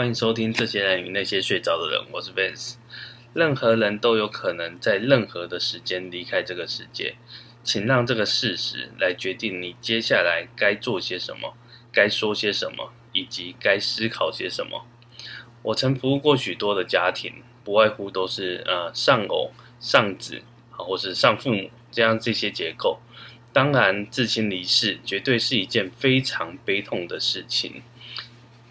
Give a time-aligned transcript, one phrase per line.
[0.00, 2.76] 欢迎收听《这些人与那些睡着的人》，我是 Vance。
[3.34, 7.16] 任何人都有可能在任何的时间离开这个世界，
[7.62, 11.52] 请让这个事实来决定你接下来该做些什么，
[11.92, 14.86] 该说些什么，以及该思考些什么。
[15.60, 23.00] 我曾服务过许多的家庭，不外乎都是呃丧偶、丧子，或是丧父母这样这些结构。
[23.52, 27.82] 当然，至亲离世绝对是一件非常悲痛的事情。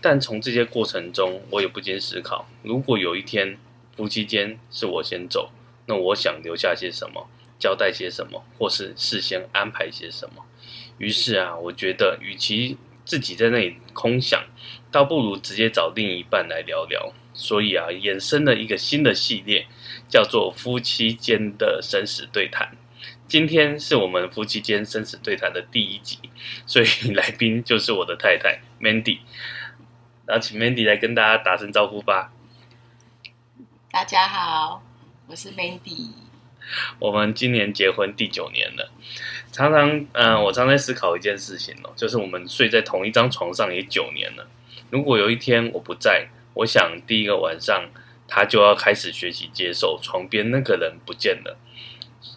[0.01, 3.57] 但从这些过程中，我也不禁思考：如果有一天
[3.95, 5.51] 夫妻间是我先走，
[5.85, 7.27] 那我想留下些什么，
[7.59, 10.45] 交代些什么，或是事先安排些什么？
[10.97, 14.43] 于是啊，我觉得与其自己在那里空想，
[14.91, 17.13] 倒不如直接找另一半来聊聊。
[17.33, 19.65] 所以啊，衍生了一个新的系列，
[20.09, 22.75] 叫做夫妻间的生死对谈。
[23.29, 26.17] 今天是我们夫妻间生死对谈的第一集，
[26.65, 29.19] 所以 来宾就是我的太太 Mandy。
[30.29, 32.31] 然后请 Mandy 来跟大家打声招呼吧。
[33.89, 34.83] 大家好，
[35.25, 36.11] 我是 Mandy。
[36.99, 38.91] 我们今年结婚第九年了，
[39.51, 44.47] 常常，嗯、呃，我常在思考一件事情哦，就是我们睡在同一张床上也九年了。
[44.91, 47.89] 如果有一天我不在，我想第一个晚上
[48.27, 51.57] 他就要开始学习接受床边那个人不见了。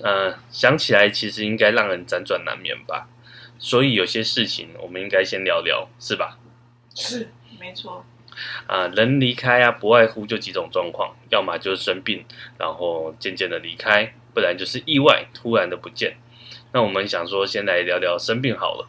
[0.01, 3.11] 嗯、呃，想起来其实应该让人辗转难眠吧。
[3.59, 6.39] 所以有些事情我们应该先聊聊，是吧？
[6.95, 7.29] 是。
[7.63, 8.05] 没错，
[8.67, 12.25] 啊，人离开啊，不外乎就几种状况，要么就是生病，
[12.59, 16.17] 然后渐渐的离开，不然就是意外，突然的不见。
[16.73, 18.89] 那我们想说，先来聊聊生病好了。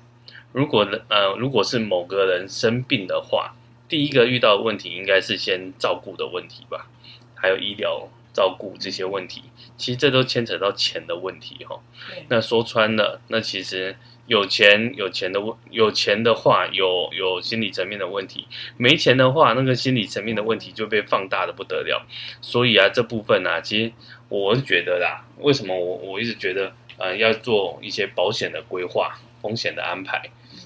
[0.54, 3.54] 如果呃，如果是某个人生病的话，
[3.88, 6.88] 第一个遇到的问题应该是先照顾的问题吧，
[7.36, 9.44] 还有医疗照顾这些问题，
[9.78, 11.80] 其实这都牵扯到钱的问题哈。
[12.28, 13.96] 那说穿了，那其实。
[14.26, 18.48] 有钱有钱的问，有钱的话有有心理层面的问题，
[18.78, 22.06] 没钱的话，那个心理层面的问题就被放大的不得了。
[22.42, 23.92] 所以啊，这部分啊，其实
[24.30, 30.22] 我是觉得啦，为什么我我一直觉得呃要做一些保险的规划、风险的安排？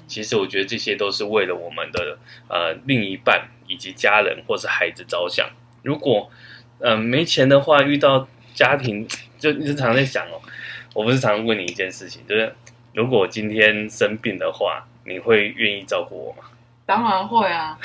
[0.06, 5.50] 其实我觉得这些都是为了我们的呃另一半以及家人或是孩子着想。
[5.82, 6.30] 如果
[6.80, 9.08] 呃没钱的话，遇到家庭
[9.40, 10.40] 就一直常在想哦，
[10.94, 12.54] 我不是常问你一件事情，就是。
[12.98, 16.50] 如果今天生病的话，你会愿意照顾我吗？
[16.84, 17.78] 当然会啊，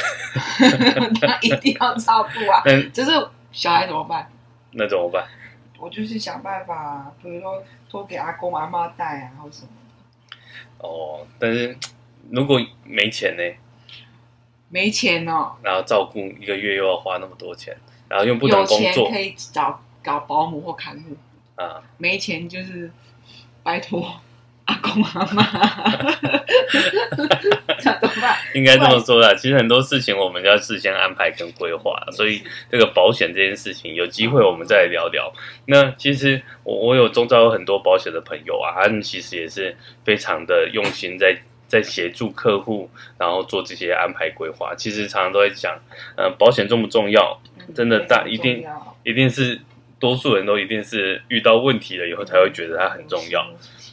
[1.20, 2.62] 那一定要照顾啊。
[2.64, 3.10] 嗯，就是
[3.52, 4.26] 小孩怎么办？
[4.70, 5.28] 那怎么办？
[5.78, 9.68] 我就是想办法，比如说托给阿公阿妈带啊，或什么
[10.30, 10.88] 的。
[10.88, 11.76] 哦，但是
[12.30, 13.42] 如果没钱呢？
[14.70, 15.56] 没钱哦。
[15.62, 17.76] 然后照顾一个月又要花那么多钱，
[18.08, 21.14] 然后又不能工作，可以找搞保姆或看护
[21.62, 21.82] 啊。
[21.98, 22.90] 没钱就是
[23.62, 24.10] 拜托。
[24.66, 25.42] 阿公阿妈？
[28.54, 29.34] 应该这么说啦。
[29.34, 32.40] 其实很多事情我们要事先安排跟规划，所以
[32.70, 35.32] 这个保险这件事情，有机会我们再来聊聊。
[35.66, 41.36] 那其实我我有中招有很多保险的朋友啊，他们其实也是非常的用心在
[41.66, 44.74] 在协助客户，然后做这些安排规划。
[44.76, 45.74] 其实常常都在讲，
[46.16, 47.40] 嗯、呃，保险重不重要？
[47.74, 48.62] 真的大一定
[49.04, 49.60] 一定是
[49.98, 53.46] 多数人都一定是遇到问题了以后才会觉得它很重要。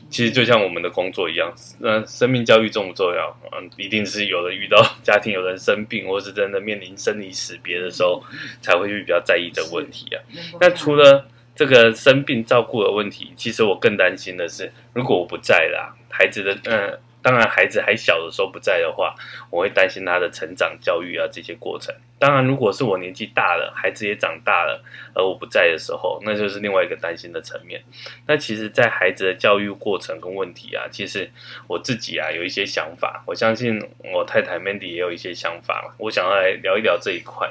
[0.10, 3.38] 其实就像我们的工作一样，那生命教育重不重要？
[3.52, 8.24] 嗯，一定是有人遇到家庭有人生病，或是真的面临生离死别的时候，
[8.62, 10.22] 才会去比较在意这个问题啊。
[10.60, 11.26] 那除了
[11.56, 17.00] 这个生病照顾的问题，其实我更担心的是，如果我不在啦，孩子的嗯。
[17.22, 19.14] 当然，孩子还小的时候不在的话，
[19.50, 21.94] 我会担心他的成长、教育啊这些过程。
[22.18, 27.82] 当然，如果是我年纪大了，孩子也长大了，而我不在的时候，那就是另外一个担心的层面。
[28.28, 31.30] 那其实，在孩子的教育过程跟问题啊，其实
[31.68, 33.82] 我自己啊有一些想法，我相信
[34.14, 35.94] 我太太 Mandy 也有一些想法。
[35.98, 37.50] 我想要来聊一聊这一块，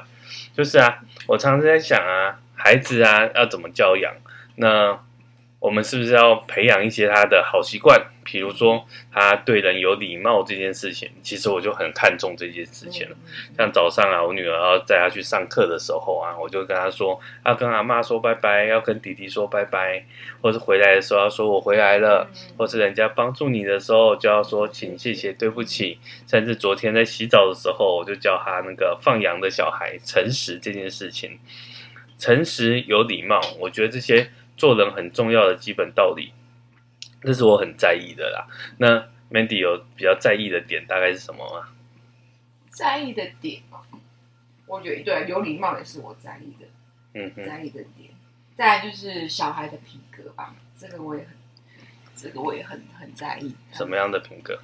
[0.55, 4.13] 就是啊，我常常在想啊，孩子啊要怎么教养？
[4.55, 4.99] 那
[5.59, 7.99] 我们是不是要培养一些他的好习惯？
[8.31, 13.15] 比如说，他对人有礼貌这件事情，其实我就很看重这件事情了。
[13.57, 20.05] 像早上啊，我女儿要带她去上课的时候啊，我就跟她说，要跟阿妈说拜拜，要跟弟弟说拜拜，
[20.41, 25.97] 或是回来的时候要说我回来了，或是人家帮助你的时候就要说请谢谢对不起。
[26.27, 31.39] 甚至昨天在洗澡的时候，我就教他那个放羊的小孩诚实这件事情，
[32.19, 36.31] 诚实有礼貌，我觉得这些做人很重要的基本道理。
[37.21, 38.47] 这是我很在意的啦。
[38.77, 38.97] 那
[39.29, 41.69] Mandy 有比较在意的点，大概是什么吗？
[42.71, 43.61] 在意的点，
[44.65, 46.67] 我觉得对，有礼貌也是我在意的。
[47.13, 48.09] 嗯哼，在意的点。
[48.55, 51.29] 再来就是小孩的品格吧，这个我也很，
[52.15, 53.55] 这个我也很很在意。
[53.71, 54.59] 什么样的品格？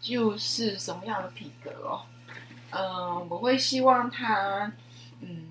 [0.00, 2.06] 就是什么样的品格哦？
[2.70, 4.72] 嗯、呃，我会希望他
[5.20, 5.46] 嗯，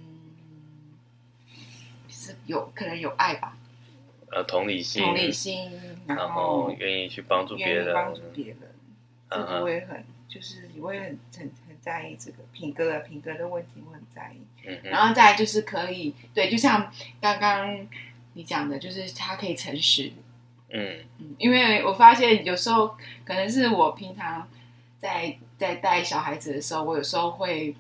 [2.09, 3.57] 是有可能有爱吧。
[4.31, 5.69] 呃，同理心，同理心，
[6.07, 8.57] 然后愿意去帮助别人，帮助别人，
[9.29, 14.41] 这个我也很，就是我也很很很在意这个品格的品格的问题，我很在意。
[14.65, 16.89] 嗯，然后再来就是可以，对，就像
[17.19, 17.85] 刚刚
[18.33, 20.13] 你讲的，就是他可以诚实。
[20.69, 22.95] 嗯嗯，因为我发现有时候
[23.25, 24.47] 可能是我平常
[24.97, 27.75] 在在带小孩子的时候，我有时候会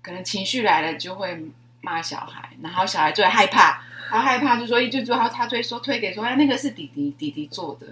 [0.00, 1.38] 可能情绪来了就会
[1.82, 3.84] 骂小孩，然后小孩就会害怕。
[4.12, 7.86] 他害怕，就说，就说他他推说推给说，哎，那个是弟弟弟弟做的，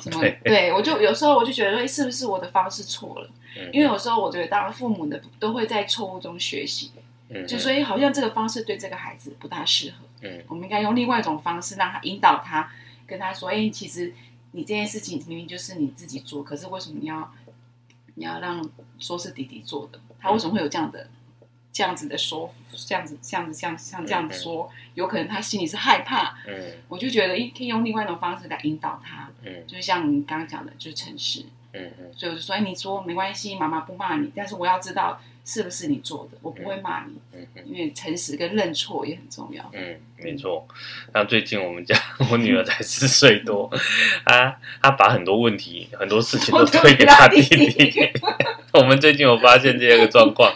[0.00, 0.20] 什么？
[0.42, 3.30] 对，我就有时候我就觉得说，是不是我的方式错了？
[3.72, 6.90] 因为有时候我觉得，当父母的都会在错误中学习，
[7.46, 9.96] 就所以好像这个方式对这个孩子不大适合。
[10.22, 12.68] 嗯，我们应该用另外一种方式让他引导他，
[13.06, 14.12] 跟他说，哎，其实
[14.50, 17.32] 你这件事情明明就是你自己做，可是为什么你要
[18.16, 18.68] 你要让
[18.98, 20.00] 说是弟弟做的？
[20.18, 21.06] 他为什么会有这样的？
[21.72, 22.52] 这样子的说，
[22.86, 26.36] 这样子，这样子，这样像这样子说，有可能他心里是害怕。
[26.46, 29.30] 嗯，我就觉得，可以用另外一种方式来引导他。
[29.42, 31.44] 嗯，就是像你刚刚讲的，就是诚实。
[31.72, 35.20] 嗯嗯，所以我就说，哎，你说没关系，妈妈不骂你，但是我要知道。
[35.44, 36.38] 是不是你做的？
[36.42, 39.68] 我不会骂你，嗯嗯，因为诚实跟认错也很重要。
[39.72, 40.66] 嗯，没错。
[41.12, 41.96] 那最近我们家
[42.30, 43.70] 我女儿才四岁多，
[44.24, 48.10] 她她把很多问题、很多事情都推给她弟弟。
[48.72, 50.54] 我们最近有发现这个状况，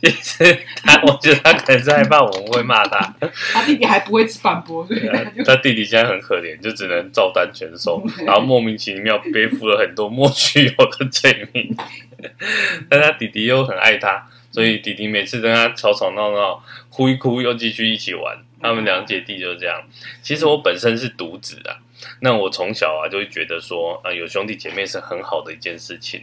[0.00, 3.14] 其实她，我觉得她可能是害怕我们会骂她。
[3.52, 5.32] 她弟弟还不会反驳，对吧？
[5.44, 11.76] 她弟弟现在很可怜，就只能照单全收，然后莫名其妙背负了很多莫须有的罪名。
[12.88, 18.38] 但他弟弟又很爱他，所以弟弟每次跟他吵吵闹闹，哭一哭又继续一起玩。
[18.60, 19.82] 他们两姐弟就是这样。
[20.22, 21.74] 其实我本身是独子啊，
[22.20, 26.22] 那我从小啊就会觉得说，啊、呃，有兄弟姐妹是很好的一件事情。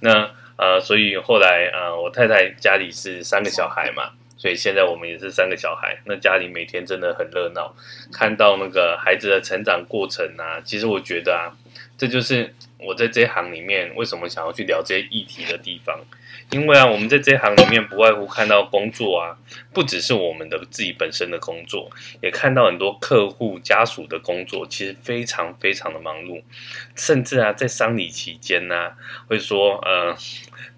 [0.00, 5.96] 那呃，所以后来呃，我太太家里是三个小孩嘛，所以现在我们也是三个小孩。
[6.06, 7.72] 那家里每天真的很热闹，
[8.12, 11.54] 看到那个孩子的成长过程啊，其实我觉得啊，
[11.96, 12.52] 这就是。
[12.78, 15.98] 我在这行里面，为什么想要去聊这些议题的地方？
[16.50, 19.36] 因为啊，我们在这一行里面不外乎看到工作啊，
[19.72, 21.90] 不只是我们的自己本身的工作，
[22.22, 26.42] 也看到很多客户家属的工作，其实非常非常的忙碌，
[26.94, 28.92] 甚至啊，在丧礼期间呢、
[29.26, 30.16] 会说呃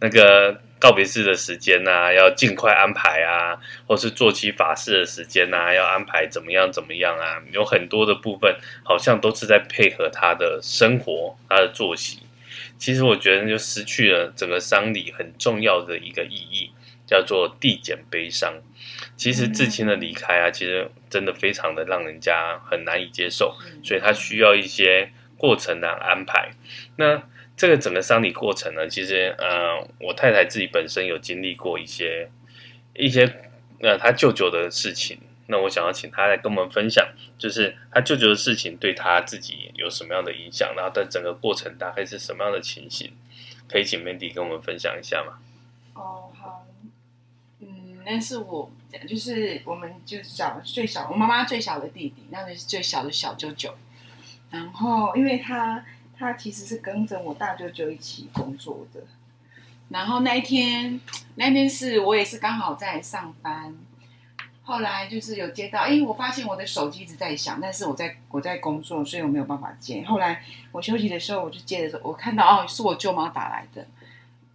[0.01, 0.61] 那个。
[0.79, 7.43] 告别式的时间呐、啊，要尽快安排啊，或是做起法事的时间呐、啊，要安排怎么样怎么样啊？
[7.53, 12.21] 有很多的部分好像都是在配合他的生活，他的作息。
[12.79, 16.71] 其实我觉得就失去了整个丧礼很重要的一个意义，
[17.07, 18.55] 叫做递减悲伤。
[19.17, 26.51] 其实至亲的离开啊，其实真的非常的让人家很难以接受，所以他需要一些过程的安排。
[26.97, 27.23] 那。
[27.59, 32.31] 这个整个丧礼过程呢，其实，呃，我太太自己本身有经历过一些
[32.95, 33.25] 一些，
[33.81, 35.19] 呃，她舅舅的事情。
[35.49, 37.05] 那我想要请她来跟我们分享，
[37.37, 43.13] 就是她舅舅的事情对她自己有什么样的影响，然后在整个过程大概是什么样的情形，
[43.69, 45.41] 可以请 Mandy 跟我们分享一下吗？
[45.95, 46.65] 哦，好，
[47.59, 48.71] 嗯，那是我，
[49.09, 53.75] 就是我们就小最小，我妈妈最小的弟弟，那个是最小的小舅舅，
[54.53, 55.85] 然后因为他。
[56.19, 59.01] 他其实是跟着我大舅舅一起工作的，
[59.91, 61.01] 然后那一天，
[61.37, 63.73] 那天是我也是刚好在上班，
[64.65, 70.05] 后来就是有接到，哎，我发现我的手机一直在响，但是我在我在工作，所以我没有办法接。
[70.05, 73.87] 后来我休息的时候，我就接的时候，我看到哦，是我舅妈打来的，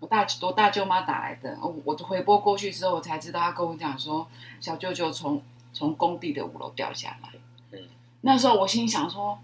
[0.01, 4.27] 我大我大舅妈打来的，我我回拨过去之后，我才知道，他跟我讲说，
[4.59, 5.41] 小舅舅从
[5.71, 7.29] 从工地的五楼掉下来。
[7.71, 7.79] 嗯，
[8.19, 9.39] 那时候我心里想说。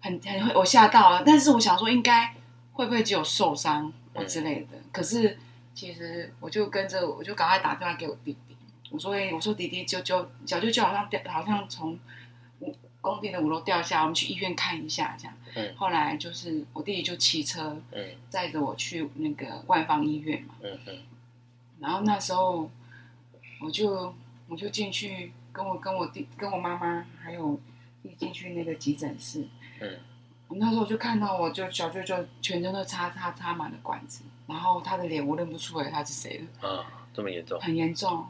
[0.00, 1.22] 很很会，我吓到了。
[1.24, 2.34] 但是我想说，应该
[2.72, 4.76] 会不会只有受伤或之类的？
[4.76, 5.38] 嗯、可是
[5.74, 8.56] 其实我就跟着，我就赶快打电话给我弟弟。
[8.90, 11.96] 我说：“哎，我说弟弟，舅舅小舅舅好像掉，好像从
[12.58, 15.36] 五工地的五楼掉下，我们去医院看一下。”这样。
[15.54, 15.72] 嗯。
[15.76, 20.54] 后来就是我弟弟就骑车，嗯，载着我去那个万方医院嘛。
[20.62, 20.98] 嗯嗯。
[21.78, 22.68] 然后那时候
[23.60, 24.12] 我就
[24.48, 27.60] 我就进去跟我跟我弟跟我妈妈还有
[28.02, 29.46] 弟进去那个急诊室。
[29.80, 29.98] 嗯，
[30.48, 36.68] 我那时候就看到，我就小舅舅全身都插插插满了管子，然后他的脸我认不出来他是谁了。
[36.68, 37.60] 啊，这么严重？
[37.60, 38.26] 很严重，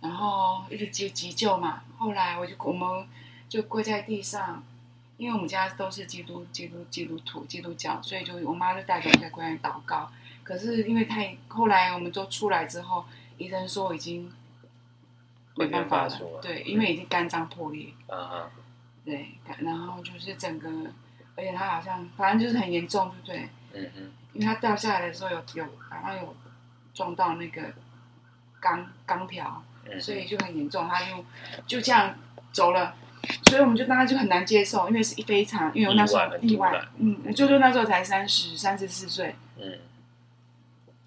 [0.00, 1.82] 然后一直急急救嘛。
[1.98, 3.06] 后来我就我们
[3.48, 4.62] 就跪在地上，
[5.16, 10.10] 因为我们家都是基督基督基督徒基督教，所以就我妈就带着我在跪在祷告。
[10.42, 13.04] 可是因为太后来我们都出来之后，
[13.36, 14.32] 医生说已经
[15.56, 17.88] 没办法了，对，因为已经肝脏破裂。
[19.08, 19.28] 对，
[19.60, 20.68] 然后就是整个，
[21.34, 23.48] 而且他好像反正就是很严重，对不对？
[23.72, 24.12] 嗯嗯。
[24.34, 26.36] 因为他掉下来的时候有有好像有
[26.92, 27.62] 撞到那个
[28.60, 31.24] 钢钢条，嗯、所以就很严重，他就
[31.66, 32.14] 就这样
[32.52, 32.94] 走了。
[33.44, 39.78] 所以我们就当时就很难接受，因为是一非常，因为我那时候意外，嗯，就就那时候才三十三十四岁，嗯。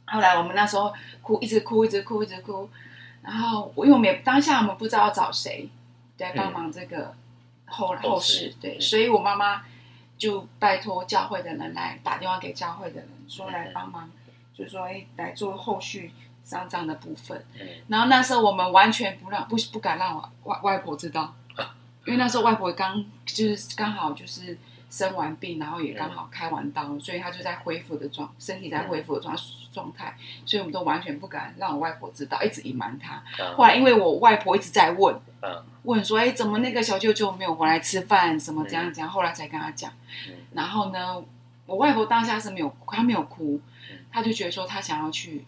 [0.06, 0.92] 后来我们那时候
[1.22, 2.68] 哭，一直哭，一直哭，一直哭。
[3.22, 5.70] 然后因为我们也当下我们不知道要找谁
[6.18, 7.14] 来帮忙这个
[7.72, 9.64] 后、嗯、后事，对，嗯、所以我妈妈
[10.18, 16.12] 就拜托教会的人来打电话给教会的人，说来帮忙，嗯、就说哎来做后续
[16.44, 17.44] 丧葬的部分。
[17.60, 21.34] 嗯、然后那时候我们完全不让不不敢让我外外婆知道。
[22.06, 24.58] 因为那时候外婆刚就是刚好就是
[24.92, 29.36] 生完病，然后也刚好开完刀，所以他就在恢复的状，身体在恢复的状
[29.72, 33.24] 状态，所以我们都完全不敢让我外婆知道，一直隐瞒她。
[33.56, 35.18] 后来因为我外婆一直在问，
[35.84, 38.38] 问说，哎，怎么那个小舅舅没有回来吃饭？
[38.38, 39.10] 什么这样这样？
[39.10, 39.92] 后来才跟他讲。
[40.54, 41.24] 然后呢，
[41.66, 43.62] 我外婆当下是没有，她没有哭，
[44.12, 45.46] 她就觉得说她想要去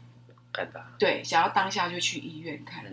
[0.54, 2.86] 看他，对，想要当下就去医院看。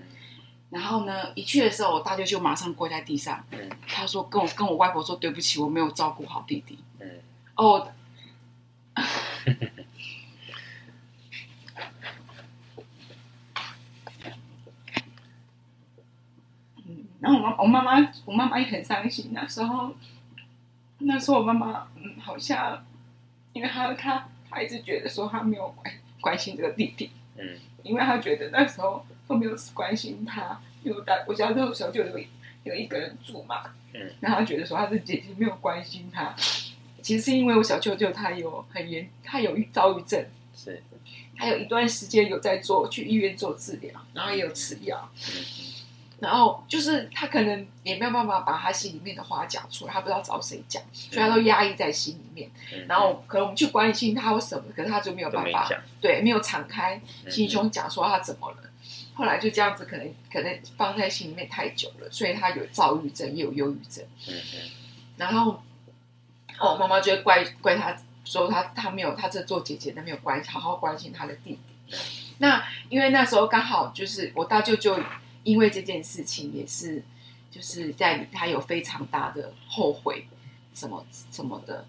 [0.71, 6.79] 然后呢，一去的时候，我大舅舅马上跪在地上，嗯、他说：“跟我跟我外婆说对不起，我没有照顾好弟弟。
[7.01, 7.21] 嗯”
[7.57, 7.91] 哦，
[16.87, 19.33] 嗯，然后我妈我妈妈我妈妈也很伤心。
[19.33, 19.93] 那时候，
[20.99, 22.87] 那时候我妈妈嗯，好像
[23.55, 29.05] 因为她她她一直觉得说她没有关关心这个弟弟，嗯，因为她觉得那时候。
[29.31, 32.19] 都没有关心他，因为我大我家那时候就有
[32.65, 33.63] 有一个人住嘛，
[33.95, 36.35] 嗯，然后他觉得说他是姐姐没有关心他，
[37.01, 40.83] 其实是因为我小舅舅他有很严，他有躁郁症，是，
[41.39, 45.45] 他有一段时间有在做去医院做治疗，然后也有吃药，嗯，
[46.19, 55.71] 然后就是他可能也没有办法把他心里面的话讲出来，他不知道找谁讲，所以他都压抑在心里面，嗯，然后可能我们去关心他或什么，可是他就没有办法，
[56.01, 58.57] 对，没有敞开心胸讲说他怎么了。
[59.21, 64.03] 后来就这样子，可能可能放在心里面太久了，所以他有躁郁症，也有忧郁症。
[64.27, 64.71] 嗯嗯。
[65.19, 65.63] 然后，
[66.59, 71.95] 哦，妈妈就会怪怪他，说他他没有他这做姐姐的没有关好好关心他的弟弟。
[72.39, 74.99] 那因为那时候刚好就是我大舅舅，
[75.43, 77.03] 因为这件事情也是
[77.51, 80.27] 就是在他有非常大的后悔，
[80.75, 81.85] 什么什么的。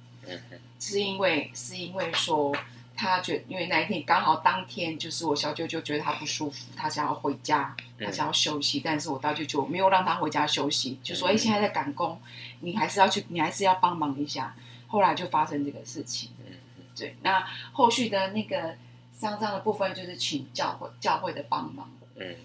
[0.77, 2.53] 是因为是因为说。
[3.01, 12.21] 他觉得，因为那一天刚好当天就是我小舅舅觉得他不舒服，他想要回家，他想要休息，嗯、但是我大舅舅没有让他回家休息，就说：“哎、嗯，现在在赶工，
[12.59, 14.53] 你还是要去，你还是要帮忙一下。”
[14.87, 16.29] 后来就发生这个事情。
[16.45, 16.53] 嗯，
[16.95, 17.15] 对。
[17.23, 17.43] 那
[17.73, 18.75] 后续的那个
[19.13, 21.89] 丧葬的部分就是请教会教会的帮忙。
[22.17, 22.35] 嗯，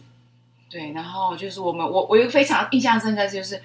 [0.71, 0.93] 对。
[0.93, 3.63] 然后就是我们，我我有非常印象深刻，就是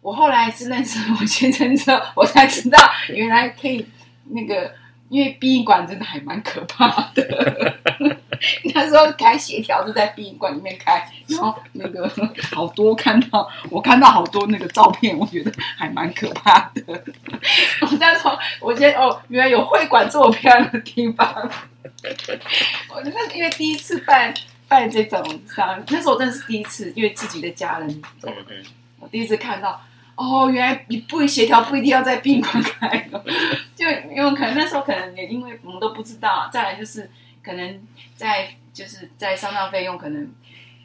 [0.00, 3.86] 我后来是认识我先生之后，我才知道原来可以
[4.24, 4.81] 那个。
[5.12, 7.78] 因为殡仪馆真的还蛮可怕的，
[8.74, 12.10] 那时候开协调是在殡仪馆里面开，然后那个
[12.50, 16.82] 好多看到我看到好多那个照片，我觉得还蛮可怕的。
[17.82, 21.50] 我那时候我觉得哦，原来有会馆这么漂亮的地方。
[22.88, 24.32] 我觉得因为第一次办
[24.66, 28.02] 办这种丧，那时候真的是第一次，因为自己的家人，
[28.98, 29.78] 我第一次看到。
[30.14, 33.08] 哦，原来你不协调不一定要在殡仪馆开，
[33.74, 37.10] 就因为可能那时候可能也因为我们都不知道，再来就是
[37.42, 37.80] 可能
[38.14, 40.30] 在就是在丧葬费用可能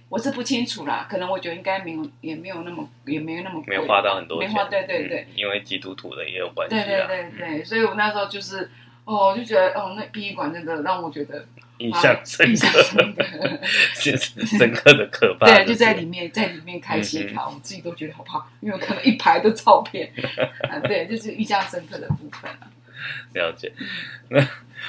[0.10, 8.70] 我是不清楚啦，可能我觉得应该没有也没有那么也没有那么，没有花到很多钱，没花对对对、嗯，因为基督徒的也有关系，对对对对，所以我那时候就是
[9.06, 11.46] 哦，我就觉得哦，那殡仪馆真的让我觉得。
[11.80, 12.84] 印象深刻，
[14.46, 15.46] 深刻的可怕。
[15.46, 20.12] 对，就在里面，在里面开协调，我自己都觉得好怕，因为我看到一排的照片。
[20.70, 22.50] 啊，对，就是印象深刻的部分。
[23.34, 23.72] 了解。
[24.30, 24.44] 那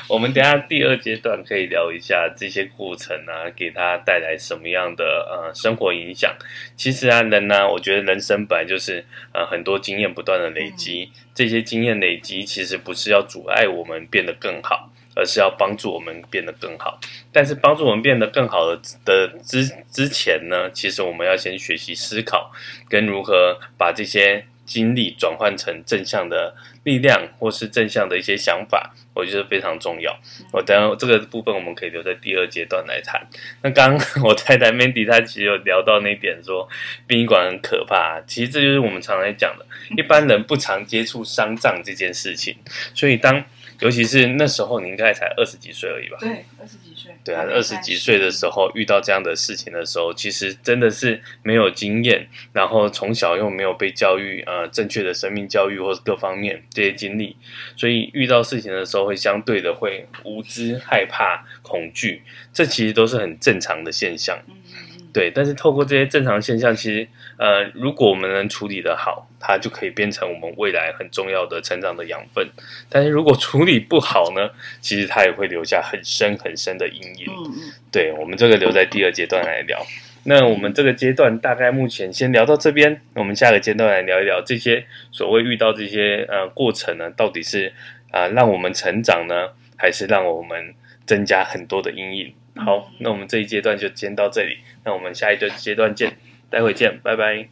[0.06, 6.34] 我们等下第二阶段可以聊一下这些过程啊，给他带来什么样的呃生活影响。
[6.74, 14.90] 其实啊，人呢、啊，我觉得人生本来就是呃很多经验不断的累积，这些经验累积其实不是要阻碍我们变得更好。
[15.18, 17.00] 而是要帮助我们变得更好，
[17.32, 22.52] 但是帮助我们变得更好的的之之前呢，其实我们要先学习思考，
[22.88, 30.16] 跟如何把这些经历转换成正向的力量，或是正向的一些想法，我觉得非常重要。
[30.52, 33.26] 我等下这个部分我们可以留在第二阶段来谈。
[33.62, 36.68] 那刚刚 我太太 Mandy 她其实有聊到那点说，
[37.06, 42.54] 殡仪馆很可怕，其实这就是我们常常讲的，一般人不常接触丧葬这件事情，
[42.94, 43.42] 所以当
[43.80, 46.16] 尤其是那时候，你应该才二十几岁而已吧？
[46.20, 47.14] 对，二十几岁。
[47.24, 57.36] 对啊，二十几岁的时候遇到这样的事情的时候，其实真的是没有经验，然后从小又没有被教育呃正确的生命教育或者各方面这些经历，
[57.76, 64.38] 所以遇到事情的时候会相对的会无知、害怕、恐惧，这其实都是很正常的现象。
[64.48, 64.87] 嗯。
[65.12, 72.46] 对，但是透过这些正常现象，其实呃，如果我们能处理得好，它就可以变成我们未来很重要的成长的养分。
[72.88, 74.50] 但是如果处理不好呢，
[74.80, 77.26] 其实它也会留下很深很深的阴影。
[77.26, 79.78] 嗯嗯，对，我们这个留在第二阶段来聊。
[80.24, 87.72] 那我们这个阶段大概目前先聊到这边，我们下个阶段来聊一聊这些所谓遇到这些呃过程呢，到底是
[88.10, 89.48] 啊、呃、让我们成长呢，
[89.78, 90.74] 还是让我们
[91.06, 92.34] 增加很多的阴影？
[92.56, 94.58] 好，那我们这一阶段就先到这里，
[94.88, 96.18] 那我们下一个阶段见，
[96.48, 97.50] 待会见，拜拜。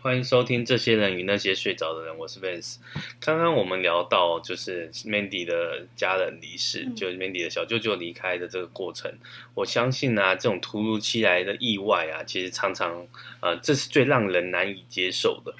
[0.00, 2.76] 欢迎收听《这些人与那些睡着的人》，我是 Vance。
[3.20, 9.12] 刚刚我们聊到就是 Mandy 的家人离世，嗯、就是 Mandy 的小舅舅离开的这个过程。
[9.52, 13.06] 我相信啊，这种突如其来的意外啊，其实常常
[13.40, 15.54] 呃，这是最让人难以接受的。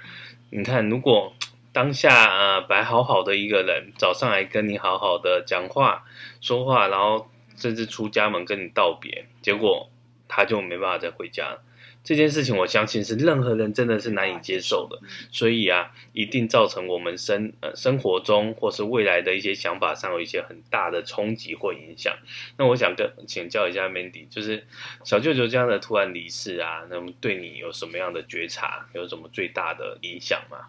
[0.49, 1.35] 你看，如果
[1.71, 6.03] 当下呃，白好好的一个人，早上来跟你好好的讲话
[6.41, 7.29] 说话，然后
[7.59, 9.91] 甚至出家门跟你道别，结果
[10.29, 11.63] 他就没办法再回家了。
[12.03, 15.01] 这件事情，我相信是任何人真的是难以接受的，
[15.31, 22.15] 所以啊，一定造成我们生呃生活中或是未来的一些想法上有一些很大的冲击或影响。
[22.59, 24.67] 那我想跟请教一下 Mandy，就是
[25.03, 30.69] 小舅舅这样的突然离世啊，那么对你有什么样的觉察，有什么最大的影响吗？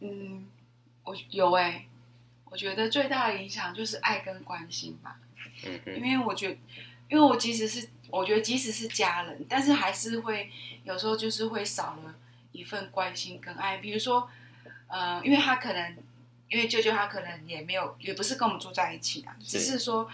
[0.00, 0.46] 嗯，
[1.04, 1.86] 我有哎、欸，
[2.46, 5.18] 我觉得最大的影响就是爱跟关心吧。
[5.66, 6.56] 嗯嗯，因为我觉得，
[7.10, 7.86] 因为我其实是。
[8.10, 10.50] 我觉得即使是家人，但是还是会
[10.84, 12.14] 有时候就是会少了
[12.52, 13.78] 一份关心跟爱。
[13.78, 14.28] 比如说，
[14.88, 15.96] 呃，因为他可能，
[16.48, 20.08] 因为舅舅他可能也没有，也不是跟我们住在一起啊，只是说，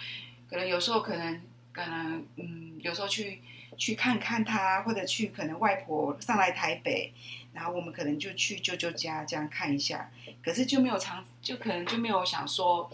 [0.48, 3.42] 可能有时候可能可能嗯，有时候去
[3.76, 7.12] 去看看他，或者去可能外婆上来台北，
[7.52, 10.10] 然后我们可能就去舅舅家这样看一下，
[10.42, 12.90] 可是就没有常，就可能就没有想说，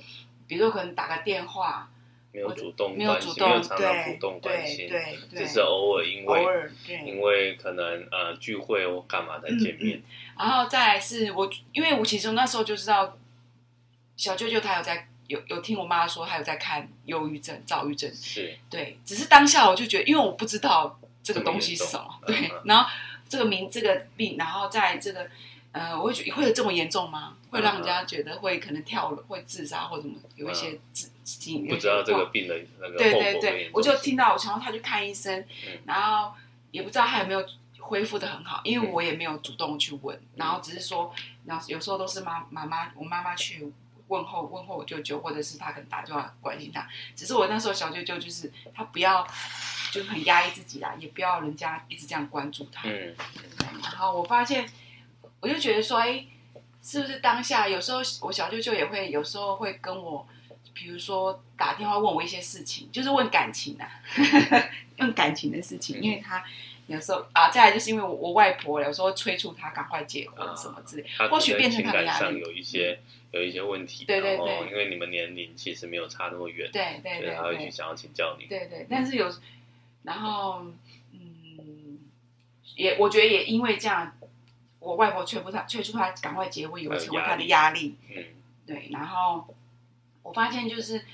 [0.47, 1.89] 比如说可能打个电话。
[2.33, 4.91] 没有主动关心，没有，常常主动关心，
[5.31, 6.71] 只是偶尔因为
[7.07, 9.99] 因为可能呃聚会或干嘛才见面。
[9.99, 10.03] 嗯嗯。
[10.39, 13.19] 然后再来是我，因为我其实那时候就知道
[14.17, 18.99] 小舅舅他有在有有听我妈说他有在看忧郁症、躁郁症，是对。
[19.05, 22.51] 只是当下我就觉得，因为我不知道这个东西是什么，对。
[22.65, 22.91] 然后
[23.29, 25.29] 这个名这个病，然后在这个。
[25.73, 27.37] 呃，我会觉得会有这么严重吗？
[27.51, 36.33] 会让人家觉得会可能跳楼、会自杀或者什么，有一些自己不知道这个病的那个对对对，我就听到我想要他去看医生，嗯、然后
[36.71, 37.45] 也不知道他有没有
[37.79, 43.71] 恢复的很好，因为我也没有主动去问，嗯、然后只是说，然后有时候都是妈妈妈我妈妈去
[44.09, 49.27] 问候问候我舅舅，或者是他可能打电话关心他，只是我那时候小舅舅就是他不要
[49.91, 53.15] 就是很压抑自己啦，也不要人家一直这样关注他，嗯，
[53.83, 54.67] 然后我发现。
[55.43, 56.25] 我就觉得说，哎，
[56.83, 60.25] 是不是当下有时候我小舅舅也会有时候会跟我，
[60.73, 63.91] 比如说打电话问我一些事情，就是问感情啊，
[64.99, 66.45] 问感情的事情，因为他
[66.87, 73.01] 有时候啊，再来就是因为我，我外婆有时候催促他赶快结婚什么之类，啊、或许变成他的压力，有一些
[73.33, 79.29] 有一些问题，对对对，因为你们年龄其实没有差那么远，对对对，他会去想要请教你，对对，但是有，
[80.05, 80.65] 然后
[81.13, 81.99] 嗯，
[82.77, 84.17] 也我觉得也因为这样。
[84.83, 87.97] 我外婆催不他，催促他赶快结婚，有成为他的压力。
[88.09, 88.25] 嗯，
[88.67, 88.89] 对。
[88.91, 89.47] 然后
[90.25, 91.05] 我发现就是，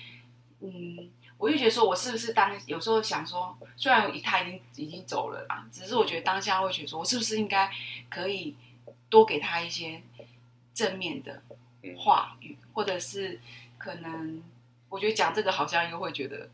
[0.61, 7.71] 嗯，我就觉得说，我是不是当有时候想说，虽然他已经已经走了啦，只是我觉得当下会觉得说，我是不是应该
[8.09, 8.57] 可以
[9.11, 10.01] 多给他一些
[10.73, 11.43] 正面的
[11.99, 13.39] 话语，或者是
[13.77, 14.43] 可能
[14.89, 16.49] 我觉得讲这个好像又会觉得，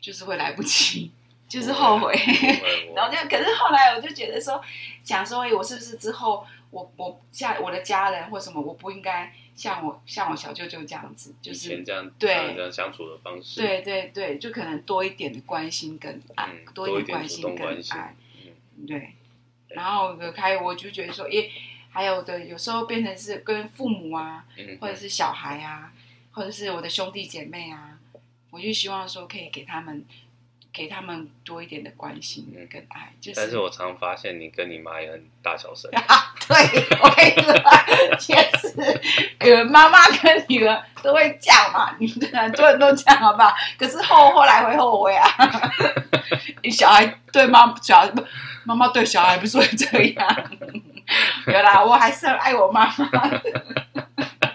[0.00, 1.12] 就是会来不及。
[1.50, 2.14] 就是后悔，
[2.94, 4.62] 然后就可是后来我就觉得说，
[5.02, 18.14] 想说，哎，我是不是之后我我像我的家人或什么，我不应该像我像我小舅舅这样子，就是这样对这样相处的方式，对对对，就可能多一点的关心跟爱，嗯、多一点关心跟爱，
[18.76, 19.14] 嗯、对。
[19.70, 21.50] 然后还有我就觉得说，哎，
[21.90, 25.92] 还有的有时候变成是跟父母啊，嗯、或者是小孩啊，
[26.30, 27.98] 或者是我的兄弟姐妹啊，
[28.50, 30.04] 我就希望说可以给他们。
[30.72, 33.40] 给他们多一点的关心跟爱，就是。
[33.40, 35.90] 但是我常发现你跟你妈也很大小声。
[36.48, 36.56] 对，
[37.00, 37.54] 我跟你说，
[38.18, 39.00] 其实
[39.38, 43.52] 呃，妈妈跟女儿都会讲嘛，你们很多人都这样，好不好？
[43.78, 45.28] 可是后后来会后悔啊。
[46.70, 48.24] 小孩对妈小孩不，
[48.64, 50.50] 妈妈对小孩不是会这样。
[51.46, 53.79] 原来我还是很爱我妈妈的。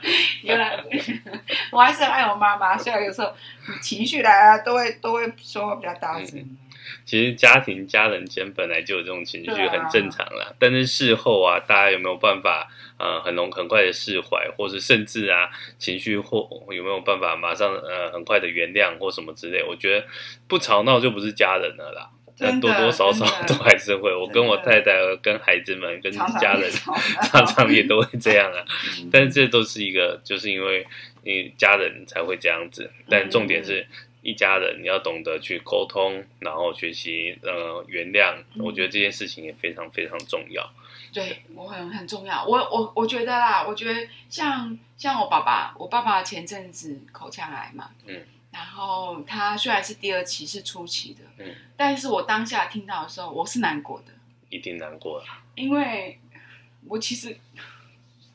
[0.44, 0.84] 原来
[1.72, 3.34] 我还是很爱我妈妈，虽然有时候
[3.82, 6.40] 情绪来啊，都会都会说话比较大声。
[6.40, 6.58] 嗯。
[7.04, 10.46] 其实家庭家人间本来就有这种情绪，很正常啦。
[10.46, 12.68] 啊、但是事后啊，大家有没有办法
[13.00, 19.64] 呃很容很快的释怀，或是甚至啊情绪或有没有办法马上呃很快的原谅或什么之类？
[19.64, 20.06] 我觉得
[20.48, 22.10] 不吵闹就不是家人了啦。
[22.38, 24.14] 但多多少少 都还是会。
[24.14, 26.70] 我跟我太太、跟孩子们、跟家人，
[27.32, 28.60] 常常也都会这样啊。
[29.12, 30.86] 但是这都是一个，就是因为
[31.24, 32.92] 你家人才会这样子。
[33.10, 33.88] 但重点是
[34.22, 38.36] 一家人，你要懂得去沟通，然后学习呃原谅。
[38.60, 40.70] 我觉得这件事情也非常非常重要。
[41.14, 42.46] 对，我很很重要。
[42.46, 48.22] 我我我觉得啦，我觉得像像我爸爸，我爸爸前阵子口腔癌嘛，嗯。
[48.56, 54.14] 然后他虽然是第二期是初期的，嗯，但是我当下听到的时候，我是难过的，
[54.50, 56.18] 一定难过了，因为
[56.86, 57.38] 我其实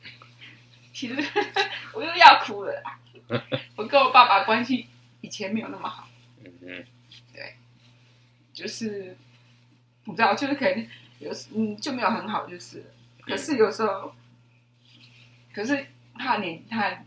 [0.93, 1.15] 其实
[1.95, 2.83] 我又要哭了，
[3.75, 4.87] 我跟我爸爸关系
[5.21, 6.07] 以前没有那么好，
[6.45, 6.85] 嗯嗯，
[7.33, 7.55] 对，
[8.53, 9.17] 就是
[10.05, 14.13] 我不知道，就是可能有时嗯就没有很好，就是，可是有时候，
[15.51, 17.03] 可是他年他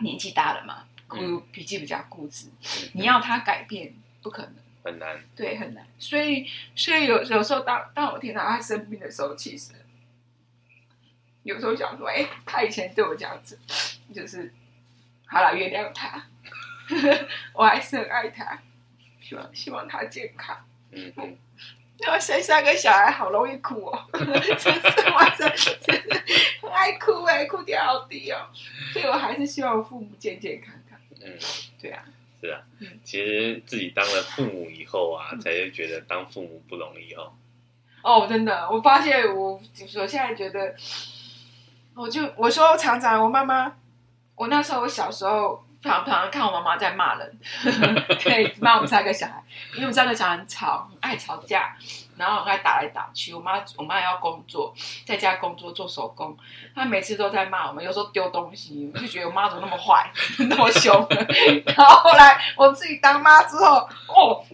[0.00, 0.86] 年纪大了嘛。
[1.18, 2.48] 嗯，脾气比较固执，
[2.92, 5.86] 你要他改变不可能，很难，对，很难。
[5.98, 6.46] 所以，
[6.76, 9.72] 所以有有时候当当我听到他生病的时候，其实
[11.42, 13.58] 有时候想说，哎，他以前对我这样子，
[14.14, 14.52] 就是
[15.26, 16.26] 好了，原谅他，
[17.54, 18.60] 我还是很爱他，
[19.20, 20.56] 希望希望他健康。
[20.92, 21.38] 嗯嗯。
[22.02, 26.18] 因为生三个小孩好容易哭哦，真是晚上真的
[26.62, 28.48] 很爱哭哎，哭点好低哦，
[28.94, 30.74] 所以我还是希望我父母健健康。
[31.22, 31.32] 嗯，
[31.80, 32.02] 对啊，
[32.40, 32.60] 是啊，
[33.04, 37.32] 其实自己当了父母以后啊，才会觉得当父母不容易哦。
[38.02, 40.74] 哦，真的，我发现我，就现在觉得，
[41.94, 43.76] 我就我说常常我妈妈，
[44.34, 47.38] 我那时候我小时候常常看我妈妈在骂人，
[48.24, 51.76] 对，骂我们三个小孩，因为我们三个小孩很吵，很爱吵架。
[52.20, 54.74] 然后还打来打去，我妈我妈也要工作，
[55.06, 56.36] 在家工作做手工，
[56.74, 60.12] 她每次都在骂我们，有时候丢东西，我就觉得我妈怎么那么坏，
[60.50, 60.94] 那么凶。
[61.64, 64.44] 然后后来我自己当妈之后，哦，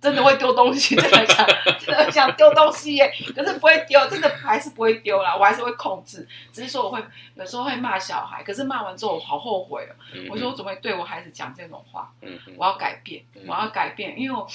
[0.00, 1.46] 真的会丢东西， 真的想
[1.80, 12.12] 真的想丢东西耶，可是不会丢，真的还是不会丢啦，我还是会控制，只是说我会有时候会骂小孩，可是骂完之后我好后悔哦，嗯、我说我怎么会对我孩子讲这种话？
[12.22, 14.46] 嗯、我要改变，我要改变，因为我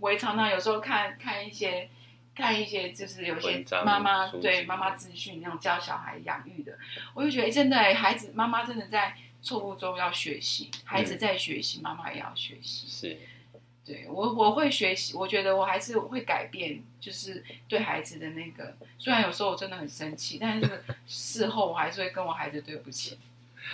[0.00, 1.88] 我也常常有时候看看一些。
[2.36, 6.78] 看一些就是有些妈妈对妈妈资讯那种教小孩养育的，
[7.14, 12.86] 我就觉得真的孩子妈妈真的在错误中要学习，孩子在学习，妈妈也要学习。
[12.86, 13.16] 是，
[13.86, 23.16] 对我我会学习，我觉得我还是会改变，就是对孩子的那个，虽然有时候我真的很生气，但是事后我还是会跟我孩子对不起，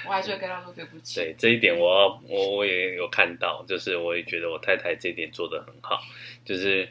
[0.07, 1.16] 我还是会跟他说对不起。
[1.16, 6.01] 对这一点我，我我我也有看到，就是我也觉得我太太这一点做得很好，
[6.44, 6.88] 就是。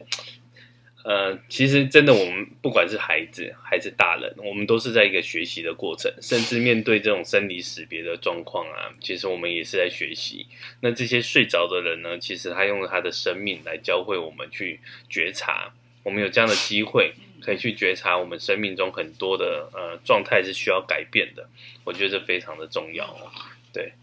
[1.03, 10.45] 呃，其实真的，我们不管是孩子还是大人，我们都是在一个学习的过程，甚至面对这种生离死别的状况啊，其实我们也是在学习。
[10.81, 21.49] 那这些睡着的人呢，其实他用了他的生命来教会我们去觉察，我们有这样的机会可以去觉察我们生命中很多的呃状态是需要改变的。
[21.83, 23.31] 我觉得这非常的重要哦。
[23.73, 23.93] 对，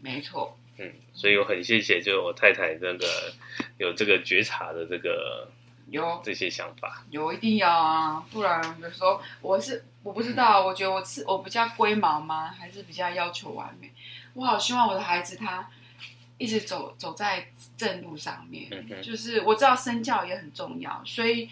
[0.00, 3.06] 没错，嗯，所以我很谢谢，就是我太太那个
[3.76, 5.50] 有这个觉察的这个。
[5.90, 12.48] 有这些想法，有一定要啊，不然有时候我是我不知道，我觉得我是我比较龟毛吗？
[12.48, 13.92] 还是比较要求完美？
[14.34, 15.68] 我好希望我的孩子他
[16.38, 18.68] 一直走走在正路上面，
[19.02, 21.48] 就是我知道身教也很重要，所以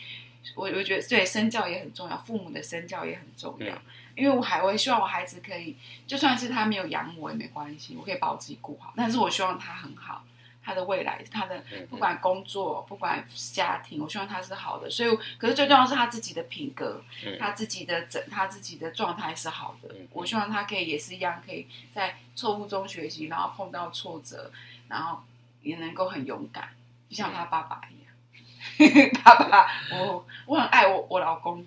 [0.57, 3.83] 我我觉得对身教也很重要，父母的身教也很重要，嗯、
[4.17, 10.25] 因为我还我也希望我孩子可以，就算是他没有养我也没关系，我可以把我自己顾好，但是我希望他很好。
[10.65, 14.89] 他的未来，他的不管工作，不管家庭，我希望他是好的。
[14.89, 17.03] 所以，可是最重要是他自己的品格，
[17.39, 19.93] 他自己的整，他自己的状态是好的。
[20.13, 24.53] 我希望他可以也是一样，可以在错误中学习，然后碰到挫折，
[24.89, 25.23] 然后
[25.63, 26.69] 也能够很勇敢，
[27.09, 29.11] 就像他爸爸一样。
[29.25, 31.67] 爸爸，我我很爱我我老公，